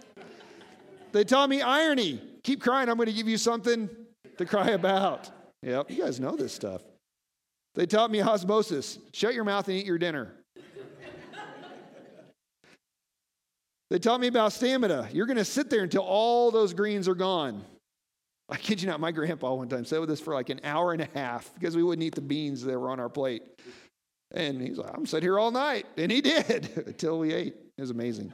They 1.12 1.24
taught 1.24 1.50
me 1.50 1.64
irony. 1.64 2.22
Keep 2.44 2.62
crying, 2.62 2.90
I'm 2.90 2.98
going 2.98 3.08
to 3.08 3.14
give 3.14 3.28
you 3.28 3.38
something 3.38 3.90
to 4.38 4.46
cry 4.46 4.70
about. 4.70 5.30
Yep, 5.64 5.92
you 5.92 6.04
guys 6.04 6.20
know 6.20 6.36
this 6.36 6.54
stuff. 6.54 6.82
They 7.76 7.86
taught 7.86 8.12
me 8.12 8.22
osmosis 8.22 8.98
shut 9.14 9.34
your 9.34 9.44
mouth 9.44 9.68
and 9.68 9.78
eat 9.78 9.86
your 9.86 9.98
dinner. 9.98 10.34
they 13.90 14.00
taught 14.00 14.20
me 14.20 14.28
about 14.28 14.54
stamina. 14.54 15.10
You're 15.14 15.26
going 15.26 15.38
to 15.38 15.46
sit 15.46 15.70
there 15.70 15.84
until 15.84 16.04
all 16.04 16.52
those 16.52 16.74
greens 16.74 17.08
are 17.08 17.16
gone. 17.16 17.64
I 18.50 18.58
kid 18.58 18.82
you 18.82 18.90
not, 18.90 19.00
my 19.00 19.12
grandpa 19.12 19.54
one 19.54 19.70
time 19.70 19.86
sat 19.86 20.02
with 20.02 20.12
us 20.12 20.20
for 20.20 20.34
like 20.34 20.50
an 20.50 20.60
hour 20.66 20.92
and 20.92 21.02
a 21.02 21.08
half 21.14 21.54
because 21.54 21.76
we 21.76 21.84
wouldn't 21.84 22.04
eat 22.04 22.16
the 22.16 22.22
beans 22.22 22.64
that 22.64 22.78
were 22.78 22.90
on 22.90 23.00
our 23.00 23.08
plate. 23.08 23.44
And 24.32 24.62
he's 24.62 24.78
like, 24.78 24.92
I'm 24.94 25.06
sitting 25.06 25.26
here 25.26 25.40
all 25.40 25.52
night. 25.52 25.86
And 25.98 26.12
he 26.12 26.22
did 26.22 26.70
until 26.88 27.20
we 27.20 27.34
ate. 27.34 27.56
It 27.78 27.82
was 27.82 27.92
amazing. 27.92 28.34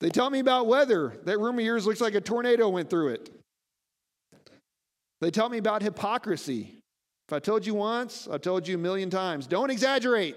They 0.00 0.10
tell 0.10 0.30
me 0.30 0.38
about 0.38 0.66
weather. 0.66 1.16
That 1.24 1.38
room 1.38 1.58
of 1.58 1.64
yours 1.64 1.86
looks 1.86 2.00
like 2.00 2.14
a 2.14 2.20
tornado 2.20 2.68
went 2.68 2.88
through 2.88 3.08
it. 3.08 3.30
They 5.20 5.30
tell 5.30 5.48
me 5.48 5.58
about 5.58 5.82
hypocrisy. 5.82 6.78
If 7.28 7.32
I 7.32 7.40
told 7.40 7.66
you 7.66 7.74
once, 7.74 8.28
I've 8.30 8.40
told 8.40 8.68
you 8.68 8.76
a 8.76 8.78
million 8.78 9.10
times. 9.10 9.46
Don't 9.46 9.70
exaggerate. 9.70 10.36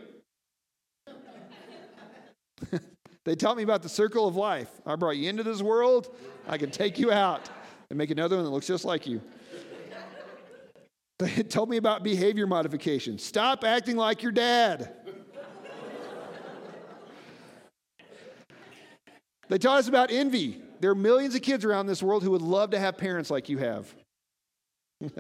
they 3.26 3.36
tell 3.36 3.56
me 3.56 3.64
about 3.64 3.84
the 3.84 3.90
circle 3.90 4.28
of 4.28 4.36
life. 4.36 4.70
I 4.86 4.96
brought 4.96 5.18
you 5.18 5.30
into 5.30 5.44
this 5.44 5.62
world, 5.62 6.14
I 6.48 6.58
can 6.58 6.72
take 6.72 6.98
you 6.98 7.12
out 7.12 7.50
and 7.90 7.98
make 7.98 8.10
another 8.10 8.38
one 8.38 8.46
that 8.46 8.52
looks 8.52 8.68
just 8.68 8.86
like 8.86 9.06
you. 9.08 9.22
They 11.20 11.44
told 11.44 11.70
me 11.70 11.78
about 11.78 12.02
behavior 12.02 12.48
modification. 12.48 13.20
Stop 13.20 13.64
acting 13.64 13.96
like 13.96 14.24
your 14.24 14.32
dad. 14.32 14.92
They 19.52 19.58
taught 19.58 19.80
us 19.80 19.90
about 19.90 20.12
envy. 20.12 20.62
There 20.80 20.92
are 20.92 20.96
millions 20.96 21.36
of 21.36 21.42
kids 21.42 21.66
around 21.66 21.88
this 21.88 22.02
world 22.02 22.24
who 22.24 22.32
would 22.32 22.42
love 22.42 22.70
to 22.70 22.80
have 22.80 22.98
parents 22.98 23.30
like 23.30 23.50
you 23.50 23.58
have. 23.58 23.94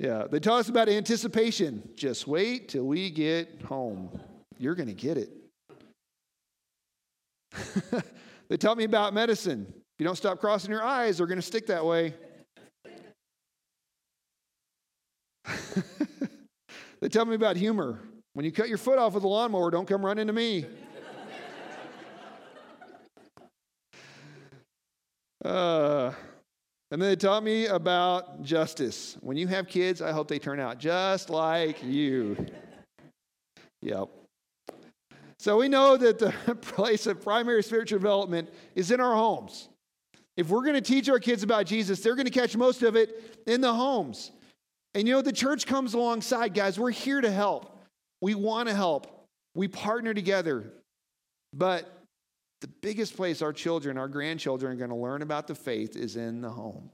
yeah, 0.00 0.24
they 0.28 0.40
taught 0.40 0.58
us 0.58 0.68
about 0.68 0.88
anticipation. 0.88 1.88
Just 1.94 2.26
wait 2.26 2.70
till 2.70 2.82
we 2.86 3.08
get 3.10 3.62
home. 3.62 4.20
You're 4.58 4.74
going 4.74 4.88
to 4.88 4.94
get 4.94 5.16
it. 5.16 5.30
they 8.48 8.56
taught 8.56 8.78
me 8.78 8.84
about 8.84 9.14
medicine. 9.14 9.66
If 9.68 10.00
you 10.00 10.04
don't 10.04 10.16
stop 10.16 10.40
crossing 10.40 10.72
your 10.72 10.82
eyes, 10.82 11.18
they're 11.18 11.28
going 11.28 11.38
to 11.38 11.42
stick 11.42 11.68
that 11.68 11.86
way. 11.86 12.14
they 17.00 17.08
tell 17.08 17.26
me 17.26 17.36
about 17.36 17.56
humor. 17.56 18.00
When 18.32 18.44
you 18.44 18.50
cut 18.50 18.68
your 18.68 18.78
foot 18.78 18.98
off 18.98 19.14
with 19.14 19.22
a 19.22 19.28
lawnmower, 19.28 19.70
don't 19.70 19.86
come 19.86 20.04
running 20.04 20.26
to 20.26 20.32
me. 20.32 20.66
Uh, 25.44 26.12
and 26.90 27.02
then 27.02 27.08
they 27.08 27.16
taught 27.16 27.42
me 27.42 27.66
about 27.66 28.42
justice. 28.42 29.16
When 29.20 29.36
you 29.36 29.46
have 29.48 29.66
kids, 29.66 30.00
I 30.00 30.12
hope 30.12 30.28
they 30.28 30.38
turn 30.38 30.60
out 30.60 30.78
just 30.78 31.28
like 31.28 31.82
you. 31.82 32.46
Yep. 33.82 34.08
So 35.38 35.58
we 35.58 35.68
know 35.68 35.96
that 35.96 36.18
the 36.18 36.32
place 36.60 37.06
of 37.06 37.22
primary 37.22 37.62
spiritual 37.62 37.98
development 37.98 38.48
is 38.74 38.90
in 38.90 39.00
our 39.00 39.14
homes. 39.14 39.68
If 40.36 40.48
we're 40.48 40.62
going 40.62 40.74
to 40.74 40.80
teach 40.80 41.08
our 41.08 41.18
kids 41.18 41.42
about 41.42 41.66
Jesus, 41.66 42.00
they're 42.00 42.16
going 42.16 42.26
to 42.26 42.32
catch 42.32 42.56
most 42.56 42.82
of 42.82 42.96
it 42.96 43.42
in 43.46 43.60
the 43.60 43.72
homes. 43.72 44.32
And 44.94 45.06
you 45.06 45.14
know, 45.14 45.22
the 45.22 45.32
church 45.32 45.66
comes 45.66 45.94
alongside, 45.94 46.54
guys. 46.54 46.78
We're 46.78 46.90
here 46.90 47.20
to 47.20 47.30
help. 47.30 47.78
We 48.20 48.34
want 48.34 48.68
to 48.68 48.74
help. 48.74 49.26
We 49.54 49.68
partner 49.68 50.14
together. 50.14 50.72
But 51.52 52.03
the 52.64 52.70
biggest 52.80 53.14
place 53.14 53.42
our 53.42 53.52
children, 53.52 53.98
our 53.98 54.08
grandchildren 54.08 54.72
are 54.72 54.76
going 54.76 54.88
to 54.88 54.96
learn 54.96 55.20
about 55.20 55.46
the 55.46 55.54
faith 55.54 55.96
is 55.96 56.16
in 56.16 56.40
the 56.40 56.48
home 56.48 56.88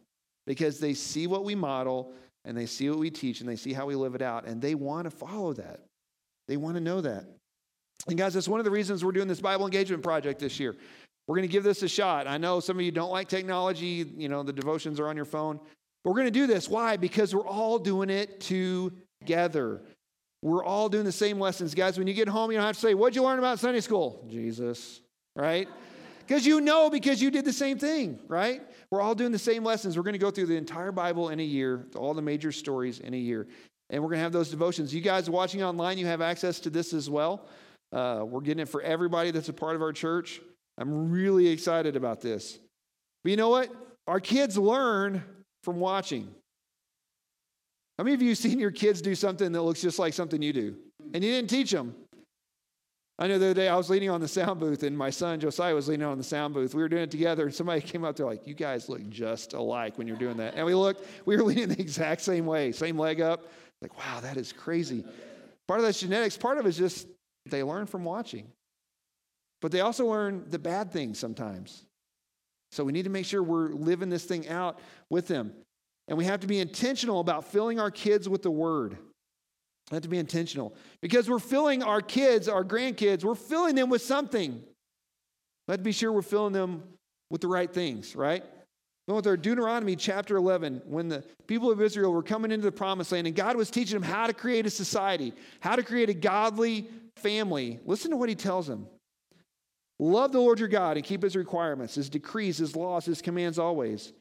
because 0.45 0.81
they 0.81 0.95
see 0.95 1.29
what 1.29 1.45
we 1.45 1.55
model 1.55 2.13
and 2.45 2.59
they 2.59 2.67
see 2.67 2.91
what 2.91 2.99
we 2.99 3.09
teach 3.09 3.39
and 3.39 3.49
they 3.49 3.55
see 3.55 3.73
how 3.73 3.87
we 3.87 3.95
live 3.95 4.17
it 4.17 4.21
out 4.21 4.47
and 4.47 4.61
they 4.61 4.75
want 4.75 5.05
to 5.05 5.13
follow 5.13 5.53
that. 5.53 5.79
They 6.49 6.57
want 6.57 6.75
to 6.75 6.81
know 6.81 7.01
that. 7.03 7.25
And 8.09 8.19
guys, 8.19 8.35
that's 8.35 8.49
one 8.49 8.59
of 8.59 8.65
the 8.65 8.71
reasons 8.73 9.05
we're 9.05 9.13
doing 9.13 9.29
this 9.29 9.41
Bible 9.41 9.65
engagement 9.65 10.03
project 10.03 10.41
this 10.41 10.59
year. 10.59 10.75
We're 11.29 11.37
going 11.37 11.47
to 11.47 11.53
give 11.53 11.63
this 11.63 11.85
a 11.85 11.89
shot. 11.89 12.27
I 12.27 12.37
know 12.37 12.59
some 12.59 12.77
of 12.77 12.85
you 12.85 12.91
don't 12.91 13.13
like 13.13 13.29
technology, 13.29 14.13
you 14.17 14.29
know, 14.29 14.43
the 14.43 14.53
devotions 14.53 14.99
are 14.99 15.07
on 15.07 15.15
your 15.15 15.25
phone. 15.25 15.61
But 16.03 16.11
we're 16.11 16.17
going 16.17 16.27
to 16.27 16.33
do 16.33 16.49
this. 16.49 16.69
Why? 16.69 16.97
Because 16.97 17.33
we're 17.33 17.47
all 17.47 17.79
doing 17.79 18.11
it 18.11 18.41
together. 18.41 19.83
We're 20.43 20.65
all 20.65 20.89
doing 20.89 21.05
the 21.05 21.13
same 21.13 21.39
lessons. 21.39 21.77
Guys, 21.77 21.97
when 21.97 22.09
you 22.09 22.15
get 22.15 22.27
home, 22.27 22.51
you 22.51 22.57
don't 22.57 22.67
have 22.67 22.75
to 22.75 22.81
say, 22.81 22.95
What'd 22.95 23.15
you 23.15 23.23
learn 23.23 23.39
about 23.39 23.61
Sunday 23.61 23.83
school? 23.83 24.27
Jesus, 24.29 25.01
right? 25.37 25.69
Because 26.27 26.47
you 26.47 26.61
know, 26.61 26.91
because 26.91 27.21
you 27.21 27.31
did 27.31 27.45
the 27.45 27.53
same 27.53 27.79
thing, 27.79 28.21
right? 28.29 28.63
We're 28.91 29.01
all 29.01 29.15
doing 29.15 29.33
the 29.33 29.39
same 29.39 29.65
lessons. 29.65 29.97
We're 29.97 30.05
going 30.05 30.13
to 30.13 30.19
go 30.19 30.31
through 30.31 30.47
the 30.47 30.57
entire 30.57 30.93
Bible 30.93 31.31
in 31.31 31.41
a 31.41 31.45
year, 31.45 31.87
all 31.97 32.15
the 32.15 32.23
major 32.23 32.53
stories 32.53 33.01
in 33.01 33.15
a 33.15 33.19
year. 33.19 33.49
And 33.91 34.03
we're 34.03 34.11
going 34.11 34.19
to 34.19 34.23
have 34.23 34.33
those 34.33 34.51
devotions. 34.51 34.95
You 34.95 35.01
guys 35.01 35.29
watching 35.29 35.63
online, 35.63 35.99
you 35.99 36.07
have 36.07 36.21
access 36.21 36.61
to 36.61 36.71
this 36.71 36.93
as 36.93 37.11
well. 37.11 37.49
Uh, 37.93 38.25
we're 38.25 38.41
getting 38.41 38.63
it 38.63 38.69
for 38.69 38.81
everybody 38.83 39.33
that's 39.33 39.49
a 39.49 39.53
part 39.53 39.75
of 39.75 39.83
our 39.83 39.93
church. 39.93 40.41
I'm 40.79 41.11
really 41.11 41.49
excited 41.49 41.97
about 41.97 42.21
this. 42.21 42.59
But 43.25 43.31
you 43.31 43.37
know 43.37 43.49
what? 43.49 43.71
Our 44.07 44.21
kids 44.21 44.57
learn 44.57 45.23
from 45.65 45.81
watching. 45.81 46.33
How 47.99 48.05
many 48.05 48.15
of 48.15 48.23
you 48.23 48.35
seen 48.35 48.59
your 48.59 48.71
kids 48.71 49.03
do 49.03 49.15
something 49.15 49.53
that 49.53 49.63
looks 49.63 49.83
just 49.83 49.99
like 49.99 50.15
something 50.15 50.41
you 50.41 50.53
do? 50.53 50.77
And 51.13 51.23
you 51.23 51.33
didn't 51.33 51.51
teach 51.51 51.71
them. 51.71 51.95
I 53.21 53.27
know 53.27 53.39
the 53.39 53.51
other 53.51 53.55
day 53.55 53.69
I 53.69 53.77
was 53.77 53.91
leaning 53.91 54.09
on 54.09 54.23
the 54.23 54.29
sound 54.29 54.61
booth 54.61 54.83
and 54.83 54.97
my 54.97 55.11
son 55.11 55.39
Josiah 55.41 55.75
was 55.75 55.89
leaning 55.89 56.07
on 56.07 56.17
the 56.17 56.25
sound 56.25 56.55
booth. 56.55 56.75
We 56.75 56.81
were 56.81 56.89
doing 56.89 57.03
it 57.03 57.11
together 57.11 57.45
and 57.45 57.55
somebody 57.55 57.83
came 57.83 58.03
up 58.03 58.17
there 58.17 58.25
like, 58.25 58.47
You 58.47 58.55
guys 58.55 58.89
look 58.89 59.07
just 59.11 59.53
alike 59.53 59.99
when 59.99 60.09
you're 60.09 60.17
doing 60.17 60.39
that. 60.39 60.55
And 60.55 60.65
we 60.65 60.75
looked, 60.75 61.07
we 61.27 61.37
were 61.37 61.43
leaning 61.45 61.69
the 61.69 61.79
exact 61.79 62.23
same 62.23 62.47
way, 62.47 62.73
same 62.73 62.99
leg 62.99 63.21
up. 63.21 63.47
Like, 63.83 63.97
wow, 63.99 64.21
that 64.21 64.39
is 64.39 64.53
crazy. 64.53 65.05
Part 65.69 65.81
of 65.81 65.87
that's 65.87 66.01
genetics, 66.01 66.39
part 66.39 66.57
of 66.57 66.65
it 66.65 66.71
is 66.71 66.79
just 66.79 67.07
they 67.47 67.63
learn 67.63 67.87
from 67.87 68.05
watching. 68.05 68.49
But 69.61 69.71
they 69.71 69.81
also 69.81 70.07
learn 70.07 70.47
the 70.49 70.59
bad 70.59 70.91
things 70.91 71.19
sometimes. 71.19 71.85
So 72.73 72.85
we 72.85 72.93
need 72.93 73.05
to 73.05 73.11
make 73.11 73.27
sure 73.27 73.43
we're 73.43 73.69
living 73.69 74.09
this 74.09 74.25
thing 74.25 74.49
out 74.49 74.79
with 75.11 75.29
them. 75.29 75.53
And 76.09 76.17
we 76.17 76.25
have 76.25 76.41
to 76.41 76.47
be 76.47 76.59
intentional 76.59 77.21
about 77.21 77.45
filling 77.45 77.79
our 77.79 77.91
kids 77.91 78.29
with 78.29 78.43
the 78.43 78.51
word. 78.51 78.97
We 79.91 79.97
have 79.97 80.03
to 80.03 80.09
be 80.09 80.19
intentional 80.19 80.75
because 81.01 81.29
we're 81.29 81.41
filling 81.41 81.83
our 81.83 82.01
kids, 82.01 82.49
our 82.49 82.65
grandkids, 82.65 83.25
we're 83.25 83.35
filling 83.35 83.75
them 83.75 83.91
with 83.91 84.03
something. 84.03 84.63
Let's 85.67 85.83
be 85.83 85.93
sure 85.93 86.13
we're 86.13 86.23
filling 86.23 86.53
them 86.53 86.83
with 87.29 87.41
the 87.41 87.49
right 87.49 87.73
things, 87.73 88.15
right? 88.15 88.45
With 89.07 89.27
our 89.27 89.37
Deuteronomy 89.37 89.97
chapter 89.97 90.37
11, 90.37 90.83
when 90.85 91.09
the 91.09 91.25
people 91.49 91.73
of 91.73 91.83
Israel 91.83 92.13
were 92.13 92.23
coming 92.23 92.53
into 92.53 92.65
the 92.65 92.73
promised 92.73 93.11
land 93.11 93.27
and 93.27 93.35
God 93.35 93.57
was 93.57 93.69
teaching 93.69 93.99
them 93.99 94.09
how 94.09 94.29
to 94.29 94.33
create 94.33 94.67
a 94.67 94.71
society, 94.71 95.33
how 95.59 95.75
to 95.75 95.83
create 95.83 96.09
a 96.09 96.15
godly 96.15 96.87
family, 97.17 97.81
listen 97.85 98.13
to 98.13 98.17
what 98.17 98.29
he 98.29 98.37
tells 98.37 98.69
them. 98.69 98.87
Love 99.99 100.31
the 100.31 100.39
Lord 100.39 100.61
your 100.61 100.69
God 100.69 100.97
and 100.97 101.05
keep 101.05 101.23
his 101.23 101.35
requirements, 101.35 101.97
his 101.97 102.09
decrees, 102.09 102.59
his 102.59 102.77
laws, 102.77 103.05
his 103.05 103.21
commands 103.21 103.59
always. 103.59 104.13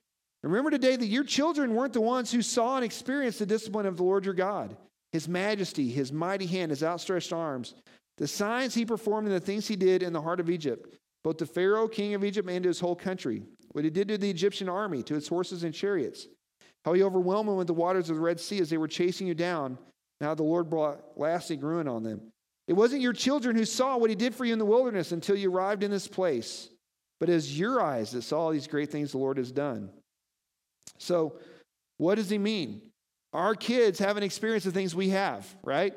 Remember 0.42 0.72
today 0.72 0.96
that 0.96 1.06
your 1.06 1.24
children 1.24 1.76
weren't 1.76 1.94
the 1.94 2.02
ones 2.02 2.32
who 2.32 2.42
saw 2.42 2.76
and 2.76 2.84
experienced 2.84 3.40
the 3.40 3.46
discipline 3.46 3.86
of 3.86 3.98
the 3.98 4.04
Lord 4.04 4.26
your 4.26 4.34
God, 4.34 4.76
his 5.12 5.28
majesty, 5.28 5.90
his 5.90 6.12
mighty 6.12 6.46
hand, 6.46 6.72
his 6.72 6.84
outstretched 6.84 7.34
arms, 7.34 7.74
the 8.18 8.28
signs 8.28 8.76
he 8.76 8.86
performed 8.86 9.28
and 9.28 9.36
the 9.36 9.40
things 9.40 9.68
he 9.68 9.76
did 9.76 10.04
in 10.04 10.14
the 10.14 10.22
heart 10.22 10.40
of 10.40 10.50
Egypt, 10.50 10.96
both 11.24 11.38
to 11.38 11.46
Pharaoh, 11.46 11.88
king 11.88 12.14
of 12.14 12.24
Egypt, 12.24 12.50
and 12.50 12.64
to 12.64 12.70
his 12.70 12.80
whole 12.80 12.96
country, 12.96 13.44
what 13.72 13.84
he 13.84 13.90
did 13.90 14.08
to 14.10 14.18
the 14.18 14.30
Egyptian 14.30 14.70
army, 14.70 15.02
to 15.04 15.16
its 15.16 15.28
horses 15.28 15.64
and 15.64 15.74
chariots, 15.74 16.28
how 16.86 16.94
he 16.94 17.04
overwhelmed 17.04 17.50
them 17.50 17.58
with 17.58 17.68
the 17.68 17.74
waters 17.74 18.10
of 18.10 18.18
the 18.18 18.22
Red 18.22 18.40
Sea 18.40 18.60
as 18.60 18.70
they 18.70 18.78
were 18.78 18.88
chasing 18.88 19.28
you 19.28 19.34
down, 19.34 19.78
and 20.20 20.28
how 20.28 20.36
the 20.36 20.44
Lord 20.44 20.70
brought 20.70 21.02
lasting 21.16 21.62
ruin 21.62 21.88
on 21.88 22.04
them. 22.04 22.22
It 22.68 22.74
wasn't 22.74 23.02
your 23.02 23.14
children 23.14 23.56
who 23.56 23.66
saw 23.66 23.98
what 23.98 24.10
he 24.10 24.16
did 24.16 24.36
for 24.36 24.46
you 24.46 24.54
in 24.54 24.60
the 24.60 24.66
wilderness 24.66 25.12
until 25.12 25.36
you 25.36 25.52
arrived 25.52 25.82
in 25.82 25.90
this 25.90 26.08
place, 26.08 26.70
but 27.20 27.30
as 27.30 27.58
your 27.58 27.82
eyes 27.82 28.12
that 28.12 28.22
saw 28.22 28.42
all 28.42 28.52
these 28.52 28.68
great 28.68 28.92
things 28.92 29.12
the 29.12 29.18
Lord 29.18 29.38
has 29.38 29.52
done. 29.52 29.90
So, 30.98 31.40
what 31.98 32.16
does 32.16 32.30
he 32.30 32.38
mean? 32.38 32.82
Our 33.34 33.56
kids 33.56 34.00
haven't 34.00 34.24
experienced 34.24 34.66
the 34.66 34.72
things 34.72 34.96
we 34.96 35.10
have, 35.10 35.48
right? 35.64 35.94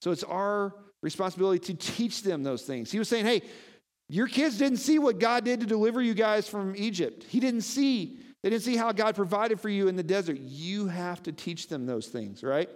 So, 0.00 0.10
it's 0.10 0.24
our 0.24 0.74
responsibility 1.02 1.58
to 1.72 1.74
teach 1.74 2.22
them 2.22 2.42
those 2.42 2.62
things. 2.62 2.90
He 2.90 2.98
was 2.98 3.08
saying, 3.08 3.24
hey, 3.24 3.42
your 4.08 4.26
kids 4.26 4.58
didn't 4.58 4.78
see 4.78 4.98
what 4.98 5.18
God 5.18 5.44
did 5.44 5.60
to 5.60 5.66
deliver 5.66 6.02
you 6.02 6.14
guys 6.14 6.48
from 6.48 6.74
Egypt. 6.76 7.24
He 7.24 7.40
didn't 7.40 7.62
see, 7.62 8.18
they 8.42 8.50
didn't 8.50 8.62
see 8.62 8.76
how 8.76 8.92
God 8.92 9.14
provided 9.14 9.60
for 9.60 9.68
you 9.68 9.88
in 9.88 9.96
the 9.96 10.02
desert. 10.02 10.38
You 10.38 10.86
have 10.88 11.22
to 11.24 11.32
teach 11.32 11.68
them 11.68 11.86
those 11.86 12.08
things, 12.08 12.42
right? 12.42 12.68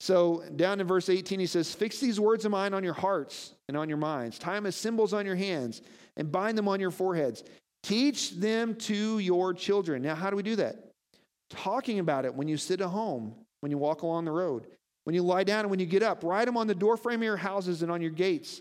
So, 0.00 0.44
down 0.56 0.80
in 0.80 0.86
verse 0.86 1.08
18, 1.08 1.40
he 1.40 1.46
says, 1.46 1.74
Fix 1.74 1.98
these 1.98 2.20
words 2.20 2.44
of 2.44 2.50
mine 2.50 2.74
on 2.74 2.84
your 2.84 2.94
hearts 2.94 3.54
and 3.68 3.76
on 3.76 3.88
your 3.88 3.98
minds. 3.98 4.38
Tie 4.38 4.54
them 4.54 4.66
as 4.66 4.76
symbols 4.76 5.14
on 5.14 5.24
your 5.24 5.36
hands 5.36 5.80
and 6.16 6.30
bind 6.30 6.58
them 6.58 6.68
on 6.68 6.78
your 6.78 6.90
foreheads. 6.90 7.42
Teach 7.82 8.32
them 8.32 8.74
to 8.74 9.18
your 9.18 9.54
children. 9.54 10.02
Now, 10.02 10.14
how 10.14 10.30
do 10.30 10.36
we 10.36 10.42
do 10.42 10.56
that? 10.56 10.90
Talking 11.54 11.98
about 11.98 12.24
it 12.24 12.34
when 12.34 12.48
you 12.48 12.56
sit 12.56 12.80
at 12.80 12.88
home, 12.88 13.34
when 13.60 13.70
you 13.70 13.78
walk 13.78 14.02
along 14.02 14.24
the 14.24 14.32
road, 14.32 14.66
when 15.04 15.14
you 15.14 15.22
lie 15.22 15.44
down 15.44 15.60
and 15.60 15.70
when 15.70 15.80
you 15.80 15.86
get 15.86 16.02
up. 16.02 16.24
Write 16.24 16.46
them 16.46 16.56
on 16.56 16.66
the 16.66 16.74
doorframe 16.74 17.20
of 17.20 17.24
your 17.24 17.36
houses 17.36 17.82
and 17.82 17.90
on 17.90 18.02
your 18.02 18.10
gates, 18.10 18.60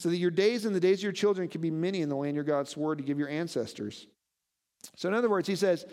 so 0.00 0.08
that 0.08 0.16
your 0.16 0.30
days 0.30 0.64
and 0.64 0.74
the 0.74 0.80
days 0.80 0.98
of 0.98 1.04
your 1.04 1.12
children 1.12 1.48
can 1.48 1.60
be 1.60 1.70
many 1.70 2.00
in 2.00 2.08
the 2.08 2.16
land 2.16 2.34
your 2.34 2.44
God 2.44 2.68
swore 2.68 2.96
to 2.96 3.02
give 3.02 3.18
your 3.18 3.28
ancestors. 3.28 4.06
So, 4.96 5.08
in 5.08 5.14
other 5.14 5.30
words, 5.30 5.46
he 5.46 5.54
says, 5.54 5.86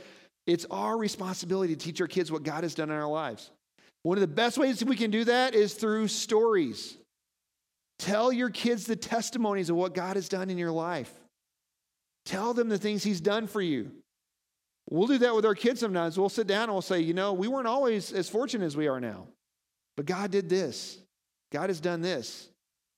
it's 0.48 0.66
our 0.72 0.98
responsibility 0.98 1.76
to 1.76 1.80
teach 1.80 2.02
our 2.02 2.08
kids 2.08 2.32
what 2.32 2.42
God 2.42 2.64
has 2.64 2.74
done 2.74 2.90
in 2.90 2.96
our 2.96 3.08
lives. 3.08 3.52
One 4.02 4.18
of 4.18 4.22
the 4.22 4.28
best 4.28 4.58
ways 4.58 4.84
we 4.84 4.96
can 4.96 5.12
do 5.12 5.26
that 5.26 5.54
is 5.54 5.74
through 5.76 6.08
stories. 6.08 6.98
Tell 8.00 8.32
your 8.32 8.50
kids 8.50 8.86
the 8.86 8.96
testimonies 8.96 9.70
of 9.70 9.76
what 9.76 9.94
God 9.94 10.16
has 10.16 10.30
done 10.30 10.50
in 10.50 10.58
your 10.58 10.72
life. 10.72 11.12
Tell 12.26 12.54
them 12.54 12.70
the 12.70 12.78
things 12.78 13.04
He's 13.04 13.22
done 13.22 13.46
for 13.46 13.62
you. 13.62 13.92
We'll 14.89 15.08
do 15.08 15.19
that 15.19 15.36
with 15.36 15.45
our 15.45 15.56
kids 15.56 15.80
sometimes. 15.80 16.17
We'll 16.17 16.30
sit 16.30 16.47
down 16.47 16.63
and 16.63 16.71
we'll 16.71 16.82
say, 16.82 16.99
you 16.99 17.13
know, 17.13 17.34
we 17.34 17.47
weren't 17.47 17.67
always 17.67 18.12
as 18.12 18.28
fortunate 18.28 18.65
as 18.65 18.75
we 18.75 18.88
are 18.88 18.99
now, 18.99 19.28
but 19.95 20.06
God 20.06 20.32
did 20.32 20.49
this. 20.49 20.97
God 21.52 21.69
has 21.69 21.80
done 21.80 22.02
this. 22.02 22.49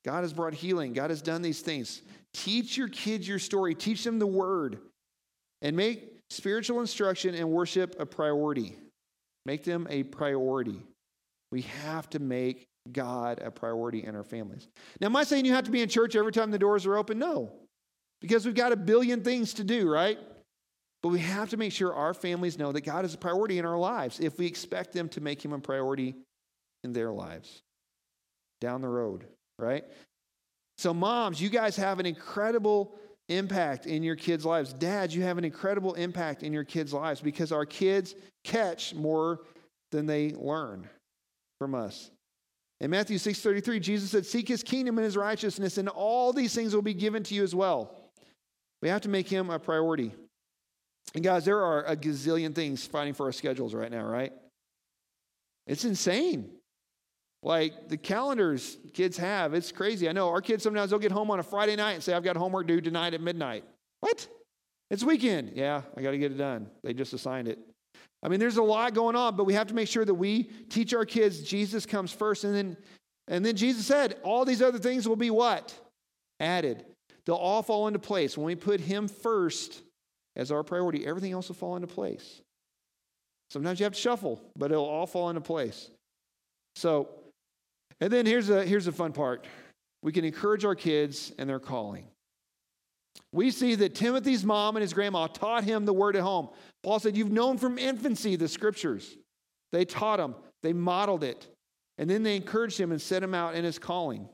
God 0.06 0.21
has 0.21 0.34
brought 0.34 0.54
healing. 0.54 0.93
God 0.93 1.10
has 1.10 1.21
done 1.21 1.41
these 1.41 1.62
things. 1.62 2.01
Teach 2.34 2.77
your 2.77 2.88
kids 2.88 3.27
your 3.27 3.39
story, 3.39 3.75
teach 3.75 4.04
them 4.04 4.19
the 4.19 4.27
word, 4.27 4.80
and 5.62 5.75
make 5.75 6.17
spiritual 6.30 6.80
instruction 6.80 7.36
and 7.36 7.49
worship 7.49 7.95
a 7.99 8.06
priority. 8.06 8.75
Make 9.45 9.63
them 9.63 9.86
a 9.89 10.04
priority. 10.04 10.82
We 11.51 11.63
have 11.84 12.10
to 12.12 12.19
make 12.19 12.65
God 12.91 13.41
a 13.43 13.51
priority 13.51 14.06
in 14.06 14.15
our 14.15 14.23
families. 14.23 14.67
Now, 14.99 15.08
am 15.08 15.15
I 15.15 15.23
saying 15.23 15.45
you 15.45 15.54
have 15.54 15.65
to 15.65 15.71
be 15.71 15.82
in 15.82 15.89
church 15.89 16.15
every 16.15 16.32
time 16.32 16.51
the 16.51 16.60
doors 16.60 16.86
are 16.86 16.97
open? 16.97 17.19
No, 17.19 17.51
because 18.21 18.45
we've 18.45 18.56
got 18.56 18.71
a 18.71 18.77
billion 18.77 19.23
things 19.23 19.54
to 19.56 19.63
do, 19.63 19.89
right? 19.89 20.17
But 21.02 21.10
we 21.10 21.20
have 21.20 21.50
to 21.50 21.58
make 21.58 21.74
sure 21.74 21.94
our 21.94 22.14
families 22.14 22.60
know 22.60 22.72
that 22.72 22.82
God 22.82 23.06
is 23.06 23.14
a 23.14 23.18
priority 23.18 23.58
in 23.58 23.66
our 23.66 23.78
lives 23.78 24.20
if 24.20 24.38
we 24.38 24.46
expect 24.46 24.94
them 24.94 25.10
to 25.10 25.22
make 25.22 25.44
Him 25.44 25.54
a 25.54 25.60
priority 25.60 26.16
in 26.84 26.94
their 26.94 27.12
lives 27.12 27.62
down 28.60 28.82
the 28.82 28.88
road, 28.88 29.26
right? 29.58 29.84
So, 30.78 30.94
moms, 30.94 31.42
you 31.42 31.50
guys 31.50 31.76
have 31.76 32.00
an 32.00 32.06
incredible 32.06 32.96
impact 33.30 33.86
in 33.88 34.04
your 34.04 34.16
kids' 34.16 34.46
lives. 34.46 34.74
Dads, 34.74 35.16
you 35.16 35.24
have 35.24 35.38
an 35.38 35.46
incredible 35.46 35.94
impact 35.96 36.44
in 36.44 36.54
your 36.54 36.64
kids' 36.64 36.94
lives 36.94 37.22
because 37.22 37.52
our 37.52 37.66
kids 37.66 38.14
catch 38.44 38.94
more 38.94 39.42
than 39.92 40.06
they 40.06 40.32
learn 40.32 40.88
from 41.60 41.76
us. 41.76 42.12
In 42.80 42.90
Matthew 42.90 43.18
6:33, 43.18 43.80
Jesus 43.80 44.10
said, 44.10 44.26
"Seek 44.26 44.48
his 44.48 44.64
kingdom 44.64 44.98
and 44.98 45.06
his 45.06 45.18
righteousness, 45.18 45.78
and 45.78 45.88
all 45.90 46.34
these 46.34 46.56
things 46.56 46.74
will 46.74 46.82
be 46.82 46.94
given 46.94 47.24
to 47.24 47.36
you 47.36 47.44
as 47.44 47.54
well." 47.54 48.12
We 48.82 48.90
have 48.90 49.02
to 49.02 49.10
make 49.10 49.28
him 49.28 49.52
a 49.52 49.60
priority. 49.60 50.14
And 51.13 51.24
guys, 51.24 51.45
there 51.45 51.62
are 51.62 51.84
a 51.86 51.95
gazillion 51.95 52.56
things 52.56 52.86
fighting 52.86 53.13
for 53.13 53.26
our 53.26 53.32
schedules 53.32 53.74
right 53.74 53.91
now, 53.91 54.06
right? 54.06 54.32
It's 55.67 55.86
insane. 55.86 56.50
Like 57.43 57.89
the 57.89 57.97
calendars 57.97 58.78
kids 58.93 59.17
have, 59.17 59.54
it's 59.54 59.71
crazy. 59.71 60.08
I 60.08 60.12
know 60.12 60.30
our 60.30 60.41
kids 60.41 60.63
sometimes 60.63 60.91
they'll 60.91 61.00
get 61.00 61.12
home 61.12 61.32
on 61.32 61.39
a 61.39 61.43
Friday 61.43 61.76
night 61.76 61.93
and 61.93 62.04
say, 62.04 62.13
I've 62.13 62.24
got 62.24 62.38
homework 62.38 62.67
due 62.67 62.82
tonight 62.82 63.13
at 63.13 63.21
midnight. 63.21 63.63
What? 64.00 64.28
It's 64.89 65.04
weekend. 65.04 65.54
Yeah, 65.56 65.82
I 65.97 66.02
got 66.02 66.12
to 66.12 66.17
get 66.17 66.32
it 66.32 66.38
done. 66.38 66.69
They 66.84 66.93
just 66.93 67.13
assigned 67.13 67.47
it. 67.47 67.58
I 68.24 68.28
mean, 68.28 68.39
there's 68.39 68.58
a 68.58 68.63
lot 68.63 68.93
going 68.93 69.15
on, 69.15 69.36
but 69.36 69.45
we 69.45 69.54
have 69.56 69.67
to 69.67 69.74
make 69.74 69.88
sure 69.88 70.06
that 70.06 70.13
we 70.13 70.43
teach 70.69 70.93
our 70.93 71.06
kids 71.06 71.41
Jesus 71.41 71.86
comes 71.86 72.12
first. 72.12 72.43
And 72.43 72.54
then, 72.54 72.78
and 73.28 73.43
then 73.43 73.56
Jesus 73.56 73.86
said, 73.86 74.17
all 74.24 74.45
these 74.45 74.62
other 74.62 74.78
things 74.78 75.08
will 75.08 75.15
be 75.15 75.32
what? 75.32 75.74
Added. 76.39 76.86
They'll 77.26 77.36
all 77.36 77.63
fall 77.63 77.88
into 77.88 78.00
place. 78.00 78.38
When 78.38 78.45
we 78.45 78.56
put 78.56 78.80
Him 78.80 79.08
first 79.08 79.82
as 80.36 80.52
our 80.52 80.63
priority, 80.63 81.06
everything 81.06 81.32
else 81.32 81.48
will 81.48 81.56
fall 81.56 81.76
into 81.76 81.88
place. 81.88 82.41
Sometimes 83.50 83.80
you 83.80 83.84
have 83.84 83.94
to 83.94 84.00
shuffle, 84.00 84.41
but 84.58 84.72
it'll 84.72 84.86
all 84.86 85.08
fall 85.08 85.30
into 85.30 85.41
place. 85.41 85.89
So, 86.76 87.10
and 88.00 88.12
then 88.12 88.26
here's 88.26 88.50
a, 88.50 88.65
here's 88.65 88.88
a 88.88 88.91
fun 88.91 89.12
part 89.12 89.46
we 90.04 90.12
can 90.12 90.26
encourage 90.26 90.65
our 90.65 90.76
kids 90.76 91.32
and 91.38 91.50
their 91.50 91.60
calling. 91.60 92.06
We 93.34 93.52
see 93.52 93.76
that 93.76 93.96
Timothy's 93.96 94.44
mom 94.44 94.76
and 94.76 94.82
his 94.82 94.94
grandma 94.94 95.28
taught 95.28 95.63
him 95.63 95.86
the 95.86 95.94
word 95.94 96.15
at 96.15 96.24
home. 96.24 96.50
Paul 96.84 97.00
said, 97.00 97.15
You've 97.15 97.32
known 97.32 97.58
from 97.58 97.78
infancy 97.78 98.36
the 98.36 98.48
scriptures. 98.48 99.17
They 99.72 99.86
taught 99.86 100.20
him, 100.20 100.36
they 100.63 100.74
modeled 100.74 101.24
it, 101.24 101.48
and 101.98 102.10
then 102.10 102.24
they 102.24 102.36
encouraged 102.36 102.80
him 102.80 102.91
and 102.91 103.02
set 103.02 103.24
him 103.24 103.34
out 103.34 103.56
in 103.56 103.63
his 103.63 103.80
calling. 103.80 104.28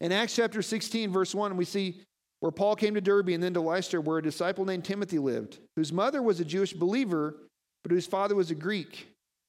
In 0.00 0.10
Acts 0.12 0.34
chapter 0.34 0.62
16, 0.62 1.12
verse 1.12 1.34
1, 1.34 1.56
we 1.56 1.64
see 1.64 2.00
where 2.40 2.52
Paul 2.52 2.74
came 2.74 2.94
to 2.94 3.00
Derbe 3.00 3.28
and 3.28 3.42
then 3.42 3.54
to 3.54 3.60
Lystra, 3.60 4.00
where 4.00 4.18
a 4.18 4.22
disciple 4.22 4.64
named 4.64 4.84
Timothy 4.84 5.18
lived, 5.18 5.58
whose 5.76 5.92
mother 5.92 6.22
was 6.22 6.40
a 6.40 6.44
Jewish 6.44 6.72
believer, 6.72 7.36
but 7.82 7.92
whose 7.92 8.06
father 8.06 8.34
was 8.34 8.50
a 8.50 8.54
Greek, 8.54 9.08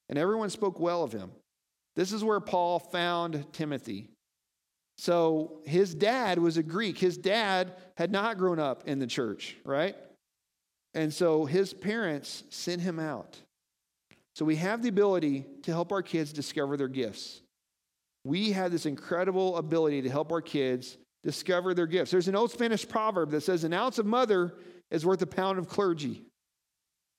and 0.09 0.19
everyone 0.19 0.49
spoke 0.49 0.79
well 0.79 1.03
of 1.03 1.11
him. 1.11 1.31
This 1.95 2.11
is 2.11 2.23
where 2.23 2.39
Paul 2.39 2.79
found 2.79 3.45
Timothy. 3.53 4.09
So 4.97 5.61
his 5.65 5.95
dad 5.95 6.37
was 6.37 6.57
a 6.57 6.63
Greek. 6.63 6.97
His 6.97 7.17
dad 7.17 7.73
had 7.97 8.11
not 8.11 8.37
grown 8.37 8.59
up 8.59 8.87
in 8.87 8.99
the 8.99 9.07
church, 9.07 9.57
right? 9.65 9.95
And 10.93 11.13
so 11.13 11.45
his 11.45 11.73
parents 11.73 12.43
sent 12.49 12.81
him 12.81 12.99
out. 12.99 13.37
So 14.35 14.45
we 14.45 14.57
have 14.57 14.81
the 14.81 14.89
ability 14.89 15.45
to 15.63 15.71
help 15.71 15.91
our 15.91 16.01
kids 16.01 16.31
discover 16.31 16.77
their 16.77 16.87
gifts. 16.87 17.41
We 18.23 18.51
have 18.51 18.71
this 18.71 18.85
incredible 18.85 19.57
ability 19.57 20.03
to 20.03 20.09
help 20.09 20.31
our 20.31 20.41
kids 20.41 20.97
discover 21.23 21.73
their 21.73 21.87
gifts. 21.87 22.11
There's 22.11 22.27
an 22.27 22.35
old 22.35 22.51
Spanish 22.51 22.87
proverb 22.87 23.31
that 23.31 23.41
says, 23.41 23.63
An 23.63 23.73
ounce 23.73 23.99
of 23.99 24.05
mother 24.05 24.53
is 24.89 25.05
worth 25.05 25.21
a 25.21 25.27
pound 25.27 25.59
of 25.59 25.67
clergy. 25.67 26.23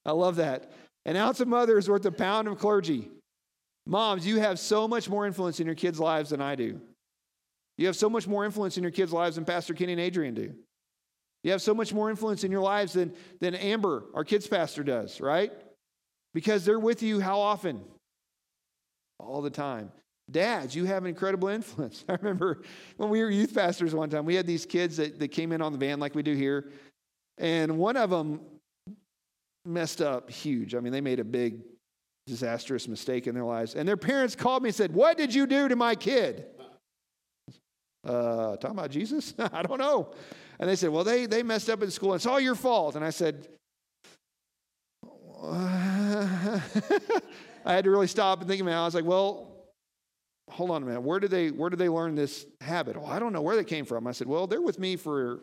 I 0.04 0.12
love 0.12 0.36
that. 0.36 0.72
An 1.04 1.16
ounce 1.16 1.40
of 1.40 1.48
mother 1.48 1.78
is 1.78 1.88
worth 1.88 2.04
a 2.04 2.12
pound 2.12 2.48
of 2.48 2.58
clergy. 2.58 3.08
Moms, 3.86 4.26
you 4.26 4.38
have 4.40 4.58
so 4.58 4.86
much 4.86 5.08
more 5.08 5.26
influence 5.26 5.58
in 5.60 5.66
your 5.66 5.74
kids' 5.74 5.98
lives 5.98 6.30
than 6.30 6.40
I 6.40 6.54
do. 6.54 6.80
You 7.78 7.86
have 7.86 7.96
so 7.96 8.08
much 8.08 8.28
more 8.28 8.44
influence 8.44 8.76
in 8.76 8.82
your 8.82 8.92
kids' 8.92 9.12
lives 9.12 9.36
than 9.36 9.44
Pastor 9.44 9.74
Kenny 9.74 9.92
and 9.92 10.00
Adrian 10.00 10.34
do. 10.34 10.54
You 11.42 11.50
have 11.50 11.62
so 11.62 11.74
much 11.74 11.92
more 11.92 12.10
influence 12.10 12.44
in 12.44 12.52
your 12.52 12.60
lives 12.60 12.92
than, 12.92 13.14
than 13.40 13.54
Amber, 13.54 14.04
our 14.14 14.24
kids' 14.24 14.46
pastor, 14.46 14.84
does, 14.84 15.20
right? 15.20 15.52
Because 16.34 16.64
they're 16.64 16.78
with 16.78 17.02
you 17.02 17.20
how 17.20 17.40
often? 17.40 17.82
All 19.18 19.42
the 19.42 19.50
time. 19.50 19.90
Dads, 20.30 20.74
you 20.74 20.84
have 20.84 21.02
an 21.04 21.08
incredible 21.08 21.48
influence. 21.48 22.04
I 22.08 22.14
remember 22.14 22.62
when 22.96 23.10
we 23.10 23.22
were 23.22 23.30
youth 23.30 23.54
pastors 23.54 23.94
one 23.94 24.10
time, 24.10 24.24
we 24.24 24.34
had 24.34 24.46
these 24.46 24.66
kids 24.66 24.96
that, 24.96 25.18
that 25.18 25.28
came 25.28 25.52
in 25.52 25.60
on 25.60 25.72
the 25.72 25.78
van 25.78 26.00
like 26.00 26.14
we 26.14 26.22
do 26.22 26.34
here. 26.34 26.70
And 27.38 27.78
one 27.78 27.96
of 27.96 28.10
them 28.10 28.40
messed 29.64 30.00
up 30.00 30.30
huge. 30.30 30.74
I 30.74 30.80
mean, 30.80 30.92
they 30.92 31.00
made 31.00 31.20
a 31.20 31.24
big, 31.24 31.60
disastrous 32.26 32.88
mistake 32.88 33.26
in 33.26 33.34
their 33.34 33.44
lives. 33.44 33.74
And 33.74 33.86
their 33.88 33.96
parents 33.96 34.34
called 34.34 34.62
me 34.62 34.68
and 34.68 34.74
said, 34.76 34.92
What 34.92 35.16
did 35.16 35.34
you 35.34 35.46
do 35.46 35.68
to 35.68 35.76
my 35.76 35.94
kid? 35.94 36.46
Uh, 38.04 38.56
talking 38.56 38.78
about 38.78 38.90
Jesus? 38.90 39.34
I 39.52 39.62
don't 39.62 39.78
know. 39.78 40.12
And 40.58 40.68
they 40.68 40.76
said, 40.76 40.90
Well, 40.90 41.04
they, 41.04 41.26
they 41.26 41.42
messed 41.42 41.70
up 41.70 41.82
in 41.82 41.90
school. 41.90 42.14
It's 42.14 42.26
all 42.26 42.40
your 42.40 42.54
fault. 42.54 42.96
And 42.96 43.04
I 43.04 43.10
said, 43.10 43.48
I 45.44 46.62
had 47.64 47.84
to 47.84 47.90
really 47.90 48.06
stop 48.06 48.40
and 48.40 48.48
think 48.48 48.62
about 48.62 48.72
it. 48.72 48.76
I 48.76 48.84
was 48.84 48.94
like, 48.94 49.04
Well, 49.04 49.51
hold 50.50 50.70
on 50.70 50.82
a 50.82 50.86
minute. 50.86 51.00
Where 51.00 51.20
did 51.20 51.30
they 51.30 51.50
where 51.50 51.70
did 51.70 51.78
they 51.78 51.88
learn 51.88 52.14
this 52.14 52.46
habit? 52.60 52.96
Well, 52.96 53.10
I 53.10 53.18
don't 53.18 53.32
know 53.32 53.42
where 53.42 53.56
they 53.56 53.64
came 53.64 53.84
from. 53.84 54.06
I 54.06 54.12
said, 54.12 54.26
Well, 54.26 54.46
they're 54.46 54.62
with 54.62 54.78
me 54.78 54.96
for 54.96 55.40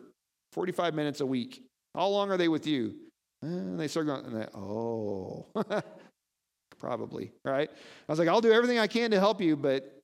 45 0.52 0.94
minutes 0.94 1.20
a 1.20 1.26
week. 1.26 1.62
How 1.94 2.06
long 2.08 2.30
are 2.30 2.36
they 2.36 2.48
with 2.48 2.66
you? 2.66 2.94
And 3.42 3.78
they 3.80 3.88
start 3.88 4.06
going, 4.06 4.32
they, 4.32 4.46
oh, 4.54 5.46
probably, 6.78 7.32
right? 7.44 7.70
I 7.70 8.12
was 8.12 8.18
like, 8.18 8.28
I'll 8.28 8.40
do 8.40 8.52
everything 8.52 8.78
I 8.78 8.86
can 8.86 9.10
to 9.12 9.18
help 9.18 9.40
you, 9.40 9.56
but 9.56 9.98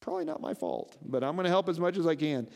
probably 0.00 0.24
not 0.24 0.40
my 0.40 0.54
fault. 0.54 0.96
But 1.04 1.22
I'm 1.22 1.34
going 1.34 1.44
to 1.44 1.50
help 1.50 1.68
as 1.68 1.78
much 1.78 1.98
as 1.98 2.06
I 2.06 2.14
can. 2.14 2.48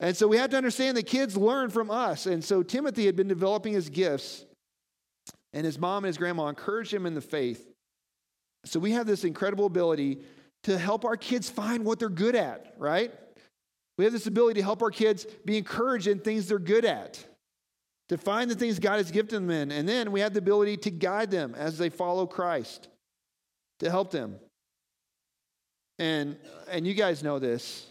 And 0.00 0.16
so 0.16 0.26
we 0.26 0.38
have 0.38 0.50
to 0.50 0.56
understand 0.56 0.96
that 0.96 1.06
kids 1.06 1.36
learn 1.36 1.68
from 1.68 1.90
us. 1.90 2.24
And 2.24 2.42
so 2.42 2.62
Timothy 2.62 3.04
had 3.04 3.16
been 3.16 3.28
developing 3.28 3.74
his 3.74 3.90
gifts, 3.90 4.46
and 5.52 5.66
his 5.66 5.78
mom 5.78 6.04
and 6.04 6.08
his 6.08 6.16
grandma 6.16 6.48
encouraged 6.48 6.92
him 6.92 7.04
in 7.04 7.14
the 7.14 7.20
faith. 7.20 7.66
So 8.64 8.80
we 8.80 8.92
have 8.92 9.06
this 9.06 9.24
incredible 9.24 9.66
ability 9.66 10.20
to 10.64 10.78
help 10.78 11.04
our 11.04 11.16
kids 11.16 11.48
find 11.48 11.84
what 11.84 11.98
they're 11.98 12.08
good 12.08 12.34
at, 12.36 12.74
right? 12.78 13.12
We 13.96 14.04
have 14.04 14.12
this 14.12 14.26
ability 14.26 14.60
to 14.60 14.64
help 14.64 14.82
our 14.82 14.90
kids 14.90 15.26
be 15.44 15.58
encouraged 15.58 16.06
in 16.06 16.20
things 16.20 16.48
they're 16.48 16.58
good 16.58 16.84
at, 16.84 17.24
to 18.08 18.18
find 18.18 18.50
the 18.50 18.54
things 18.54 18.78
God 18.78 18.96
has 18.96 19.10
gifted 19.10 19.36
them 19.36 19.50
in. 19.50 19.70
And 19.70 19.88
then 19.88 20.10
we 20.12 20.20
have 20.20 20.32
the 20.32 20.38
ability 20.38 20.78
to 20.78 20.90
guide 20.90 21.30
them 21.30 21.54
as 21.54 21.78
they 21.78 21.90
follow 21.90 22.26
Christ, 22.26 22.88
to 23.80 23.90
help 23.90 24.10
them. 24.10 24.36
And, 25.98 26.36
and 26.70 26.86
you 26.86 26.94
guys 26.94 27.22
know 27.22 27.38
this, 27.38 27.86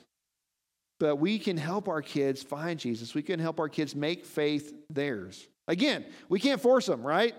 but 1.00 1.18
we 1.18 1.40
can 1.40 1.58
help 1.58 1.88
our 1.88 2.02
kids 2.02 2.42
find 2.42 2.80
Jesus. 2.80 3.14
We 3.14 3.22
can 3.22 3.40
help 3.40 3.60
our 3.60 3.70
kids 3.70 3.96
make 3.96 4.26
faith 4.26 4.74
theirs. 4.90 5.48
Again, 5.68 6.04
we 6.28 6.40
can't 6.40 6.60
force 6.60 6.88
them, 6.88 7.04
right? 7.04 7.36